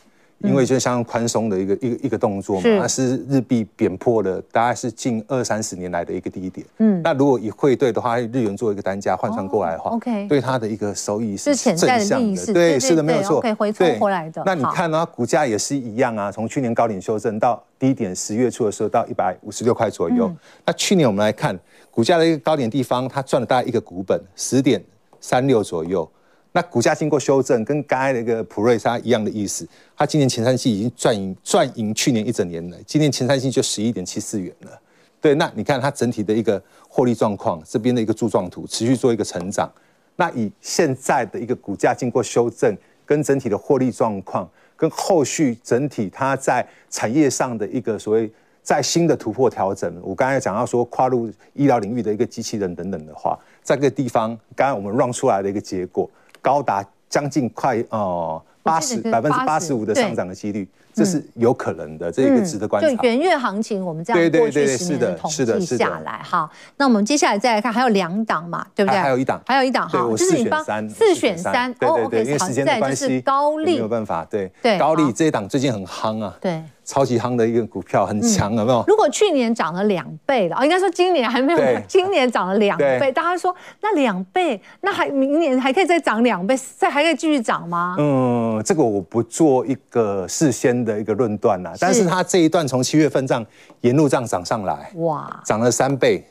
[0.44, 6.66] 因为就相当宽松的一个一个一个动作嘛，它是日币贬破了，大概是近二三十年来的一个低点。
[6.78, 12.52] 嗯，那如果以汇兑的话，日元做一个单价换算过来的话，OK，对它的一个收益是正向的。
[12.52, 14.42] 对，是的，没有错，可以回抽回来的。
[14.44, 20.30] 那你看呢，股价也是一样啊，从去年高点修正到低点，十月初的时候到一百五十六块左右。
[20.66, 21.58] 那去年我们来看
[21.90, 24.82] 股价的一个高点地方，它赚了大概一个股本十点
[25.20, 26.08] 三六左右。
[26.56, 29.66] 那股价经过修正，跟刚才那个普瑞莎一样的意思。
[29.96, 34.80] 它今年前三季已经赚赢赚赢去年一整年了，今年前三季就十一点七四元了。
[35.20, 39.68] 对，那你看它整体的一个获利状况，这边的一个柱状图持续做一个成长。
[40.14, 48.30] 那以现在的一个股价经过修正，跟整体的获利状况，跟后续整体它在产业上的一个所谓
[48.62, 56.08] 在新的突破调整，我刚才讲到说跨入医疗领域的一个机器人等等的话，在这个地方，刚刚我们 run 出来的一个结果。
[56.44, 62.88] 高达将近快哦八十百分之八十五的上涨的几率，这是有可能的，这一个值得观察。
[62.88, 68.98] 就元月行情，我们这样过去十年的统计下来，哈，那我们接下来再来看，还有两档嘛，对不对？
[68.98, 76.62] 还有一档，还有一档，哈，就是你帮四选三，对对对，因为时间的关系，高利没有办法，对对，高利这一档最近很夯啊，对。
[76.86, 78.84] 超级夯的一个股票，很强，有没有？
[78.86, 87.96] 如果去年涨了两倍了，哦，应该说今年还没有，今年涨了两倍，大家说那两倍，那还明年还可以再涨两倍，再还可以继续涨吗？
[87.98, 93.44] 嗯，这个我不做一个事先的一个论断啦，但是它这一段从七月份这样
[93.80, 96.24] 沿路这样涨上来，哇，涨了三倍，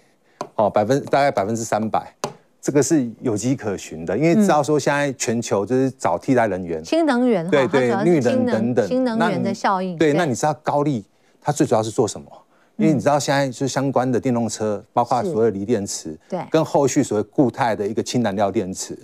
[0.56, 2.14] 哦，百分大概百分之三百。
[2.62, 9.98] 这个是有迹可循的，因为知道说现在全球就是找替代能源，新能源，对对，绿能等等，新能源的效应。
[9.98, 11.04] 对，那你知道高利
[11.42, 12.26] 它最主要是做什么？
[12.78, 18.98] 因为你知道现在就是相关的电动车，包括所有锂电池，对，跟后续所谓固态的一个氢燃料电池，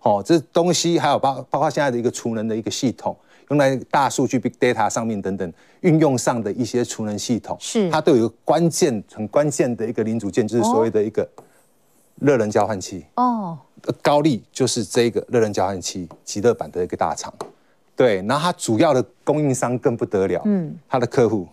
[0.00, 3.16] 哦，这东西还有包包括现在的一个储能的一个系统，
[3.48, 7.90] 用在大数据 big data 上面等等运用上的一些储能系统，是。
[7.90, 11.28] 它都有一个关键很关键的一个零组件，就是所谓的一个。
[12.18, 13.04] 热能交换器。
[13.16, 13.58] 哦，
[14.00, 17.30] 高力就是这个热能交换器极乐版的一个大厂，
[17.94, 21.46] 对，然后它主要的供应商更不得了，嗯，它的客户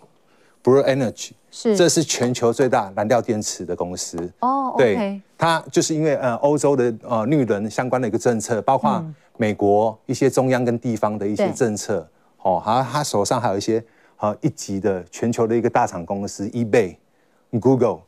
[0.64, 4.18] Bloom Energy 是，这是全球最大燃料电池的公司。
[4.40, 9.06] 哦，对，它就是因为呃欧洲的呃绿能相关的一个政策，包括
[9.38, 12.08] 美国一些中央跟地方的一些政策，
[12.42, 13.84] 哦，还有它手上还有一些
[14.18, 16.96] 呃一级的全球的一个大厂公司，eBay、
[17.60, 18.02] Google，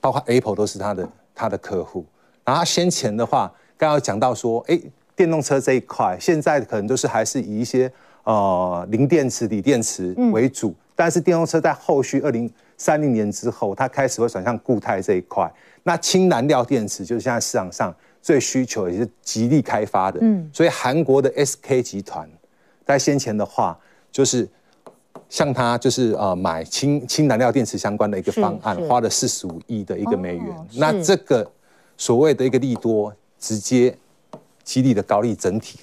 [0.00, 1.08] 包括 Apple 都是他的。
[1.38, 2.02] 他的客户，
[2.46, 4.80] 然后他先前的话，刚刚讲到说，哎，
[5.14, 7.92] 电动车这一块，现在可能都是还是以一些
[8.24, 15.46] 呃零电池、锂电池为主，嗯、但是电动车在后续二零三零年之后，它开始会转向固态这一块。
[15.82, 17.94] 那氢燃料电池就是现在市场上
[18.26, 22.28] 最需求也是极力开发的，嗯，所以韩国的 SK 集团
[22.84, 23.78] 在先前的话
[24.10, 24.48] 就是。
[25.28, 30.46] 像他就是呃买氢氢燃料电池相关的一个方案，花了四十五亿的一个美元。
[30.50, 31.50] 哦、那这个
[31.96, 33.96] 所谓的一个利多，直接
[34.62, 35.80] 激励的高利整体。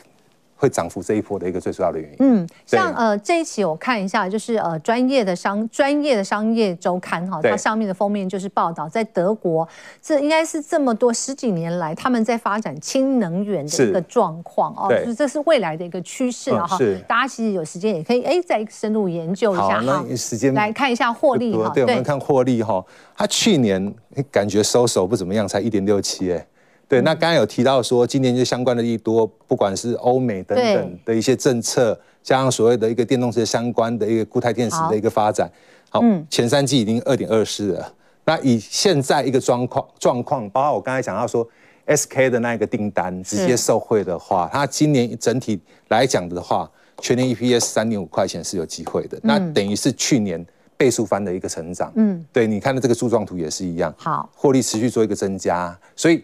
[0.63, 2.15] 会涨幅这一波的一个最主要的原因。
[2.19, 9.67] 嗯，像呃这一期我看一下，就是呃专业的商专业的商业周刊哈，它上面的封面就是报道在德国，
[10.01, 16.77] 这应该是这么多十几年来他们在发展氢能源的一个状况哦，就是这是未来的一个趋势啊哈。
[16.77, 20.05] 是，大家其实有时间也可以哎再深入研究一下哈。
[20.15, 21.69] 时间来看一下获利哈。
[21.73, 22.81] 对，我们看获利哈，
[23.17, 23.93] 它去年
[24.31, 26.47] 感觉收手不怎么样，才一点六七哎。
[26.93, 35.51] 对，那刚刚有提到说，今年就相关的利多，不管是欧美等等的一些政策，加上所谓的一个电动车相关的一个固态电池的一个发展，
[35.89, 37.93] 好，前三季已经二点二四了。
[38.25, 41.47] 那以现在一个状况状况，包括我刚才讲到说
[41.87, 46.69] ，SK 的那个订单直接受惠的话，它今年整体来讲的话，
[46.99, 49.17] 全年 EPS 三点五块钱是有机会的。
[49.23, 50.45] 那等于是去年
[50.77, 51.91] 倍数翻的一个成长。
[51.95, 53.91] 嗯，对，你看的这个柱状图也是一样。
[53.97, 56.23] 好，获利持续做一个增加，所以。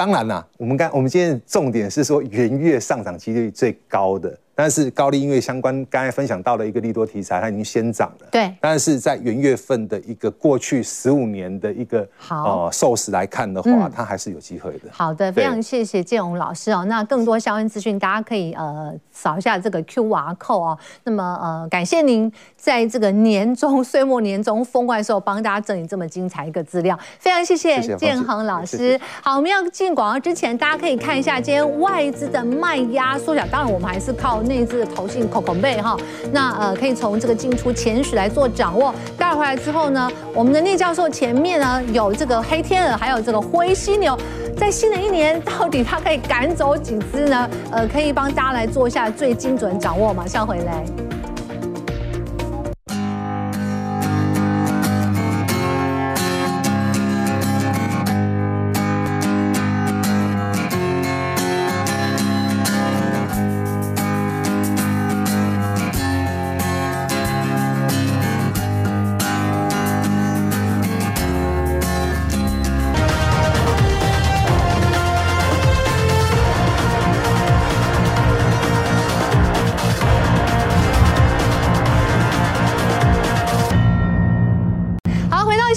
[0.00, 8.26] 当然啦，我们刚我们今天重点是说元月上涨几率最高的，但是高利因为相关刚才分享到的一个利多题材，它已经先涨了。
[8.30, 8.54] 对。
[8.60, 14.90] 但是在元月份的一个过去十五年的一个好呃寿司来看的话，嗯、它还是有机会的。
[14.90, 16.84] 好的，非常谢谢建宏老师哦。
[16.86, 20.78] 那更多相关资讯，大家可以呃扫一下这个 QR code 哦。
[21.04, 28.76] 那么呃，感谢您在这个年终岁末年终封关的时候，帮大家整理这么精彩一个资料，非常谢谢建宏老师。
[28.76, 35.96] 谢谢好，我们要进广告之前，大家可以看一下今天外资的卖压缩小，当然我们还是靠内资的投信口口贝哈。
[36.32, 38.92] 那呃，可以从这个进出钱水来做掌握。
[39.16, 44.18] 带回来之后呢，我们的聂教授前面呢有这个黑天鹅，还有这个灰犀牛，
[44.58, 47.50] 在新的一年到底它可以赶走几只呢？
[47.70, 50.12] 呃，可以帮大家来做一下最精准掌握。
[50.12, 50.84] 马上回来。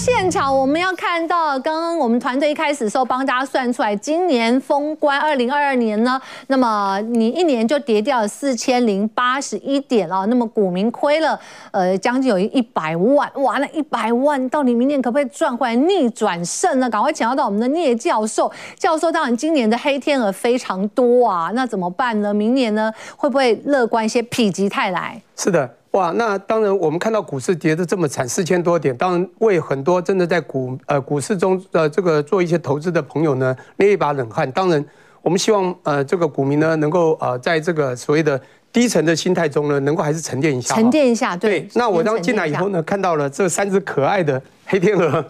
[0.05, 11.39] 现场我们要看到，刚刚我们团队一开始的时候帮大家算出来，今年封关二零二二年呢，那么你一年就跌掉了四千零八十一点哦，那么股民亏了
[11.71, 16.89] 呃将近有一百万，哇，那一百万到底明年可不可以赚回来逆转胜呢？
[16.89, 22.33] 赶快请教到我们的聂教授，教授，当然今年的黑天鹅非常多啊，那怎么办呢？
[22.33, 25.21] 明年呢会不会乐观一些，否极泰来？
[25.37, 25.77] 是的。
[25.93, 34.51] 哇，那当然，我们看到股市跌得这么惨，四千多点，当然为很多真的在股呃股市中呃这个做一些投资的朋友呢捏一把冷汗。
[34.51, 34.83] 当然，
[35.21, 38.41] 我们希望呃这个股民呢能够呃在这个所谓的
[38.71, 40.73] 低沉的心态中呢，能够还是沉淀一下。
[40.73, 41.59] 沉淀一下，对。
[41.59, 45.23] 对，那我当进来以后呢，看到了这三只可爱的黑天鹅，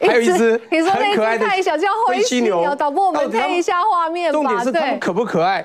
[0.00, 1.46] 还有一只很可爱的
[2.08, 2.74] 灰犀牛。
[2.74, 4.38] 导播，我们看一下画面吧。
[4.38, 5.62] 重点是它们可不可爱？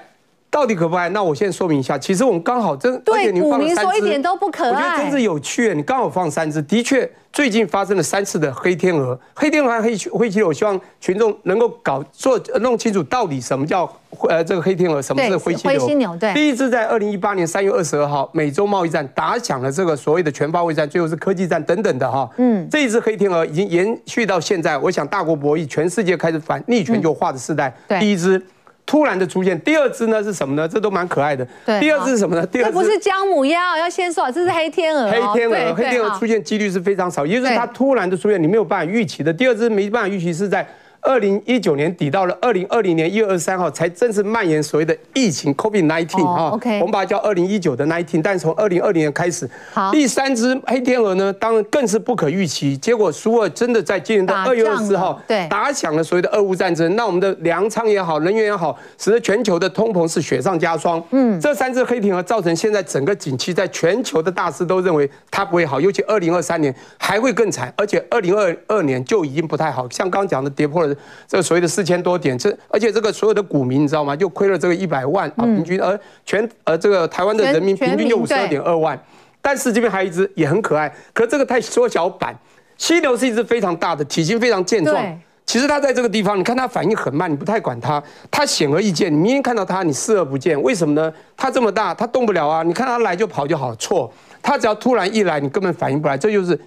[0.56, 1.10] 到底可不可爱？
[1.10, 4.72] 那我现在说明一下，其实我们刚好真，对，你放了三只，股民说一点都不可爱。
[4.72, 13.84] 我觉得真是有趣，你刚好放三只，的确，最近发生了三次的黑天鹅，黑天鹅和黑灰犀牛，我希望群众能够搞做弄清楚到底什么叫
[14.30, 15.78] 呃这个黑天鹅，什么是灰犀牛。
[15.78, 16.34] 灰犀牛，对。
[16.34, 22.30] 第一次在二零一八年三月二十二号，美洲贸易战打响了这个所谓的全方位战，最后是科技战等等的哈。
[22.38, 22.66] 嗯。
[22.72, 27.68] 这一只黑天鹅已经延续到现在，我想大国博弈，全世界开始反逆全球化的时代。
[27.68, 27.99] 嗯、对。
[27.99, 28.41] 第一只。
[28.86, 30.68] 突然的出现，第二只呢是什么呢？
[30.68, 31.48] 这都蛮可爱的。
[31.66, 32.46] 对，第二只是什么呢？
[32.46, 35.10] 第二只这不是姜母鸭，要先说，这是黑天鹅。
[35.10, 39.34] 黑天鹅，黑天鹅出现几率是非常少，也就是它突然的出现，你没有办法预期的。
[39.34, 40.66] 第二只没办法预期是在。
[41.06, 52.76] 二零一九年底到了二零二零年一月二十三号，才正式蔓延所谓的疫情 COVID nineteen 哈，OK，我们把它叫二零一九的 nineteen，但从二零二零年开始，好，第三只黑天鹅呢，当然更是不可预期。
[52.76, 56.95] 结果苏俄真的在今年的二月二十四号，对，打响了所谓的俄乌战争。
[56.95, 61.01] 那我们的粮仓也好，能源也好，使得全球的通膨是雪上加霜。
[61.12, 70.95] 嗯，这三只黑天鹅造成现在整个景气，在全球的大师都认为它不会好，尤其二零二三年还会更惨，而且二零二二年就已经不太好，像刚讲的跌破了。
[71.28, 74.16] 这个所谓的四千多点，这而且这个所有的股民你知道吗？
[74.16, 79.00] 就亏了这个一百万啊，平均而全呃这个台湾的人民平均就五十二点二万。
[79.41, 82.36] 但是这边还有一只也很可爱，可这个太缩小版。
[82.78, 85.22] 犀牛是一只非常大的，体型非常健壮。
[85.46, 90.60] 其实它在这个地方，你看它反应很慢，你不太管它，它显而易见，你明明看到它，你视而不见。
[90.64, 91.14] 为什么呢？
[91.38, 92.64] 它这么大，它动不了啊！
[92.64, 94.12] 你看它来就跑就好，错。
[94.41, 96.60] 它只要突然一来，你根本反应不来，这就是。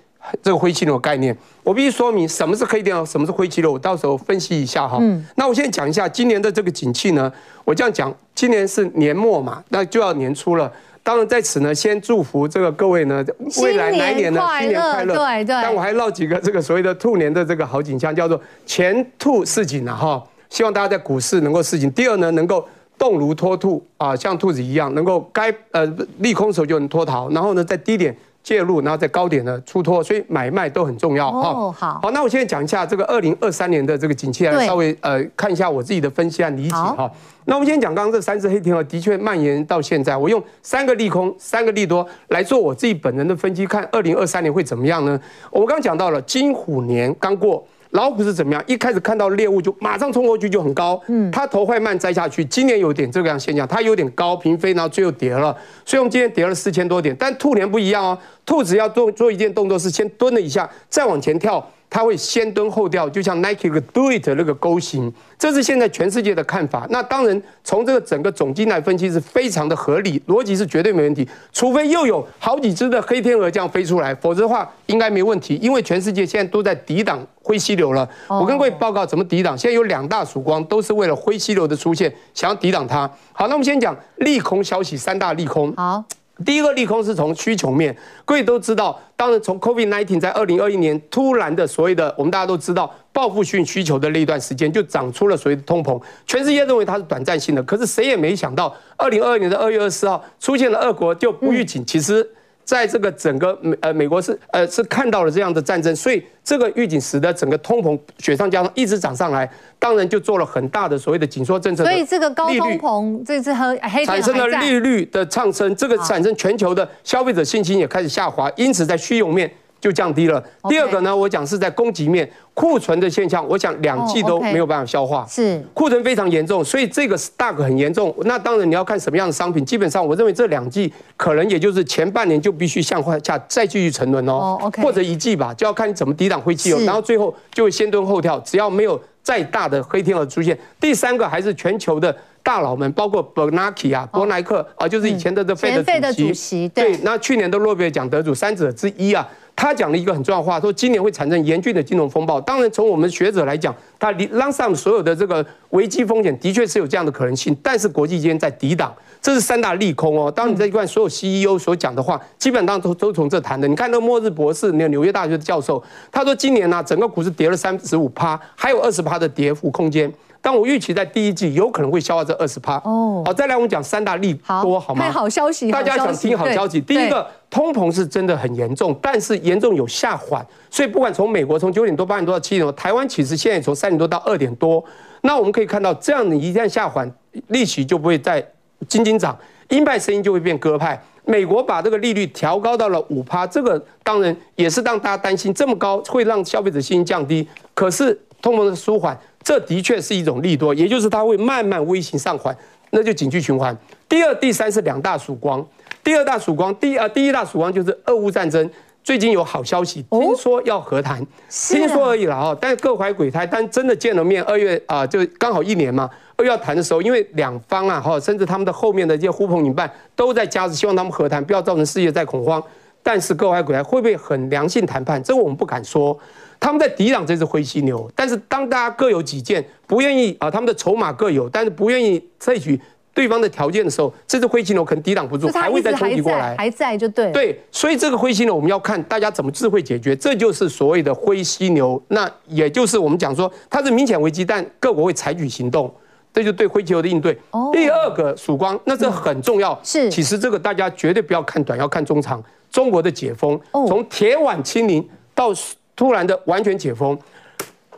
[0.42, 4.98] 这个灰犀牛概念，我必须说明什么是黑天鹅，什么是灰犀牛，我到时候分析一下哈。
[5.00, 5.24] 嗯。
[5.36, 7.32] 那我现在讲一下今年的这个景气呢，
[7.64, 10.70] 我这样讲，今年是年末嘛，那就要年初了。
[11.02, 13.24] 当然在此呢，先祝福这个各位呢，
[13.62, 15.14] 未来来年呢，新年快乐。
[15.14, 15.54] 对对。
[15.62, 20.22] 但我还唠几个这个所谓的兔年的这个好景象，叫做前兔似锦了哈。
[20.50, 21.90] 希望大家在股市能够似锦。
[21.92, 22.66] 第二呢，能够
[22.98, 25.86] 动如脱兔啊，像兔子一样，能够该呃
[26.18, 27.30] 利空时候就能脱逃。
[27.30, 28.14] 然后呢，在低点。
[28.42, 31.50] 介入，然后在高点呢出脱，所以买卖都很重要哈。
[31.50, 37.10] 哦，好，好，那我现在讲一下这个二零二三年的这个景气，来稍微呃看一下我自己的分析和理解哈。
[37.44, 45.20] 那我们先讲刚刚这三只黑天鹅，的确蔓延到现在，我用三个利空、三个利多来做我自己本人的分析，看二零二三年会怎么样呢？
[45.50, 47.66] 我们刚刚讲到了金虎年刚过。
[47.90, 48.62] 老虎是怎么样？
[48.66, 51.00] 一开始看到猎物就马上冲过去，就很高。
[51.06, 52.44] 嗯，它头会慢摘下去。
[52.44, 55.56] 今年有点这个样现象，它有点高平飞，然后最后跌了。
[55.84, 57.16] 所以我们今天跌了四千多点。
[57.18, 66.86] 但兔年不一样哦，兔子要做做一件动作是先蹲了一下，再往前跳，它会先蹲后跳，就像 Nike 的 Do It 那个勾形，这是现在全世界的看法。
[66.90, 71.26] 那当然，从这个整个总经来分析是非常的合理，逻辑是绝对没问题。
[71.52, 75.56] 除非又有好几只的黑天鹅这样飞出来，否则的话应该没问题。
[75.62, 78.08] 因为全世界现在都在抵挡灰犀牛了。
[78.28, 79.56] 我跟各位报告怎么抵挡。
[79.56, 83.10] 现在有两大曙光，都是为了灰犀牛的出现，想要抵挡它。
[83.32, 85.74] 好，那我们先讲利空消息，三大利空。
[85.74, 86.04] 好。
[86.44, 102.28] 第一个利空是从需求面，各位都知道，当然从 COVID-19 在二零二一年突然的所谓的，我们大家都知道报复性需求的那一段时间，就长出了所谓的通膨，全世界认为它是短暂性的，可是谁也没想到，二零二二年的二月二十四号出现了俄国就不预警，其实。
[102.68, 111.82] 在这个整个美呃美国是呃是看到了这样的战争，所以这个预警使得整个通膨雪上加霜，一直涨上来，当然就做了很大的所谓的紧缩政策。
[111.82, 119.50] 所以这个高通膨这次和黑产生了利率的上升，这个产生全球的消费者信心也开始下滑，因此在需求面。
[119.80, 120.42] 就降低了。
[120.68, 128.14] 第二个呢，我讲是在供给面库存的现象，我想两季都没有办法消化，是库存非常严重，所以这个 stock 很严重。
[128.24, 140.58] 那当然你要看什么样的商品，基本上我认为这两季可能也就是前半年就必须向下再继续沉沦哦，或者一季吧，就要看你怎么抵挡灰犀牛，然后最后就会先蹲后跳，只要没有再大的黑天鹅出现。
[140.80, 149.28] 第三个还是全球的大佬们，包括 Bernanke 啊、伯南克啊，就是以前的的 Fed 的主席，对，那去年的诺贝尔奖得主三者之一啊。
[149.60, 152.40] 他讲了一个很重要的话，说今年会产生严峻的金融风暴。
[152.40, 160.30] 当然，从我们学者来讲，他 long term 所有的这个危机风险的确是有这样的可能性，但是国际间在抵挡，这是三大利空哦。
[160.30, 163.66] 当你在一看所有 CEO 所讲的话，基本上都都从这谈的。
[163.66, 165.82] 你看那个末日博士，那个纽约大学的教授，
[166.12, 170.12] 他说今年呢、啊，整个股市跌了三十五趴，还有二十趴的跌幅空间。
[170.40, 172.76] 但我预期在第一季有可能会消化这二十趴。
[172.84, 174.32] 哦，好，再来我们讲三大利
[174.62, 175.06] 多好吗？
[175.06, 176.80] 好，好消息，大家想听好消息。
[176.80, 180.46] 第一个，通膨是真的很严重，但是严重有下缓。
[180.70, 184.84] 所以不管从美国从九点多、八点多到七点多，台湾其实现在从三点多到二点多。
[185.22, 187.10] 那我们可以看到，这样的一旦下缓，
[187.48, 188.46] 利息就不会再
[188.86, 189.36] 斤斤涨，
[189.70, 191.00] 鹰派声音就会变鸽派。
[191.24, 197.46] 美国把这个利率调高到了五趴，这个当然也是让大家担心，这么高会让消费者信心降低。
[197.74, 199.18] 可是通膨的舒缓。
[199.40, 202.54] 这的确是一种利多，也就是它会慢慢微型上缓，
[202.90, 203.76] 那就景气循环。
[204.08, 205.66] 第二、第三是两大曙光。
[206.02, 208.70] 第二大曙光，第呃第一大曙光就是俄乌战争，
[209.04, 212.56] 最近有好消息，听说要和谈，听说而已了哈。
[212.58, 216.08] 但是各怀鬼胎，但真的见了面，二月啊就刚好一年嘛。
[216.36, 222.62] 二月要谈的时候，因为两方啊哈，甚至他们的后面的一些呼朋引伴都在加持，希望他们和谈，不要造成世界再恐慌。
[223.02, 225.22] 但是各怀鬼胎，会不会很良性谈判？
[225.22, 226.18] 这个我们不敢说。
[226.60, 232.80] 他们在抵挡这只灰犀牛，但是当大家各有己见，不愿意啊，他们的筹码各有，但是不愿意采取
[233.14, 237.30] 对方的条件的时候，这只灰犀牛可能抵挡不住，还会再冲击过来，还在就对。
[237.32, 242.00] 对，所以这个灰犀牛我们要看大家怎么智慧解决，这就是所谓的灰犀牛。
[242.08, 245.92] 那也就是我们讲说，它是明显危机，但各国会采取行动，
[246.32, 247.38] 这就对灰犀牛的应对。
[247.72, 249.78] 第二个曙光，那这很重要。
[249.84, 252.42] 是，其实这个大家绝对不要看短，要看中长。
[252.70, 255.52] 中国的解封，从铁腕清零到。
[255.98, 257.18] 突然的完全解封，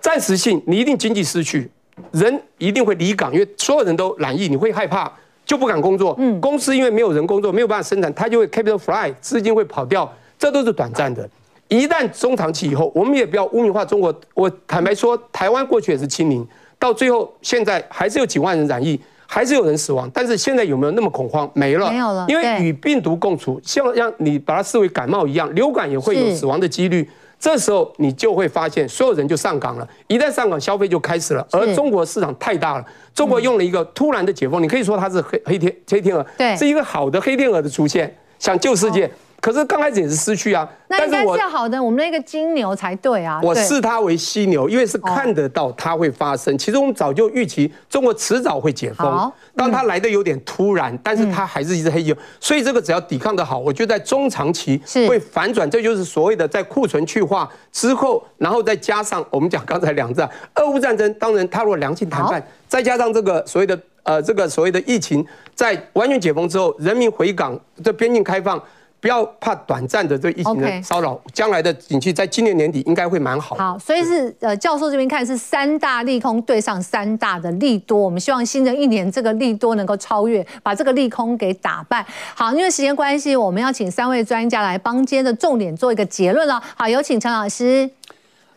[0.01, 1.71] 暂时性你一定经济失去，
[2.13, 5.13] 人一定会离岗，因为所有人都染疫，你会害怕，
[5.45, 6.17] 就不敢工作。
[6.19, 11.29] 嗯，公司因为没有人工作，没有办法生产，它就会 capital fly，资金会跑掉，这都是短暂的。
[11.69, 14.13] 一旦中长期以后，我们也不要污名化中国。
[14.33, 16.49] 我坦白说，台湾过去也是清零，
[16.79, 21.49] 到最后现在还是有几万人染疫，还是有人死亡，但是现在有没有那么恐慌？
[21.53, 27.07] 没了，没有了，因为与病毒共处，像让你把它视为感冒一样，流感也会有死亡的几率。
[27.41, 29.89] 这时候你就会发现，所有人就上岗了。
[30.09, 31.45] 一旦上岗，消费就开始了。
[31.51, 32.85] 而中国市场太大了，
[33.15, 39.11] 中国用了一个突然的解封，你可以说它是黑黑天黑天鹅，对，是一个好的黑天鹅的出现，想救世界。
[39.41, 43.41] 可是刚开始也是失去啊，那应该是好的，我们那个金牛才对啊。
[43.43, 46.57] 我视它为犀牛，因为是看得到它会发生。
[46.59, 52.15] 其实我们早就预期中国迟早会解封，当它来的有点突然，但是它还是一只黑牛。
[52.39, 54.79] 所以这个只要抵抗得好，我觉得在中长期
[55.09, 55.69] 会反转。
[55.71, 68.63] 这就是所谓的在库存去化之后，然后再加上我们讲刚才两战，俄乌战争，当然它如果良性谈判，再加上这个所谓的呃这个所谓的疫情在完全解封之后，人民回港，这边境开放。
[69.01, 73.57] 不要怕短暂的这疫情的骚扰，将.来的景气在今年年底应该会蛮好。
[73.57, 82.07] 好，所以是呃教授这边看是三大利空对上三大的利多，我们希望新的一年这个利多能够超越，把这个利空给打败。
[82.35, 86.63] 好，因为时间关系，我们要请三位专家来帮今天的重点做一个结论了。
[86.77, 87.91] 好，有请陈老师。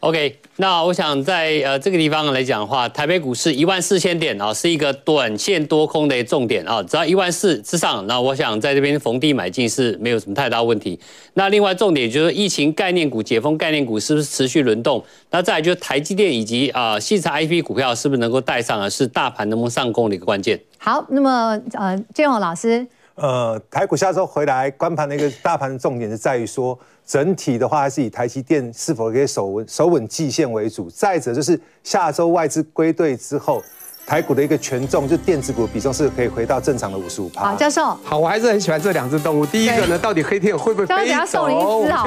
[0.03, 10.99] OK，那我想在呃这个地方来讲的话，台北股市一万四千点啊，是一个短线多空的重点啊，只要一万四之上，那我想在这边逢低买进是没有什么太大问题。
[11.35, 15.01] 那另外重点就是疫情概念股、解封概念股是不是持续轮动？
[15.31, 18.89] 那再来就是台积电以及啊矽材 IP 股票是不是能够带上啊？
[18.89, 20.59] 是大盘能不能上攻的一个关键。
[20.79, 22.85] 好，那么呃，建宏老师，
[23.15, 26.77] 呃，台股下周回来观盘的一个大盘的重点是在于说。
[27.05, 30.89] 整体的话，还是以台积电是否可以守稳守稳季线为主。
[30.89, 33.61] 再者，就是下周外资归队之后。
[34.05, 37.51] 台股的一个权重，就电子股比重是可以回到正常的五十五趴。
[37.51, 39.45] 好，教授，好，我还是很喜欢这两只动物。
[39.45, 41.49] 第一个呢，到底黑天鹅会不会飞走？
[41.49, 41.55] 希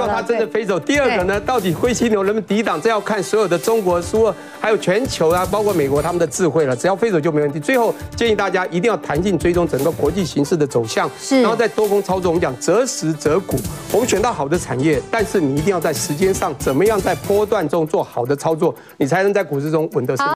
[0.01, 0.79] 望它真的飞走。
[0.79, 2.81] 第二个呢，到底灰犀牛能不能抵挡？
[2.81, 6.77] 这要看所有的中国书，还有全球啊，包括美国他们的智慧了。
[6.77, 7.59] 只要飞走就没问题。
[7.59, 11.41] 最后建议大家一定要弹性追踪整个国际形势的走向，是。
[11.41, 13.57] 然后在多空操作，我们讲择时择股，
[13.91, 20.25] 我们选到好的产业，但是你一定要在时间上怎么样在波段中做好的操作，你才能在股市中稳得胜。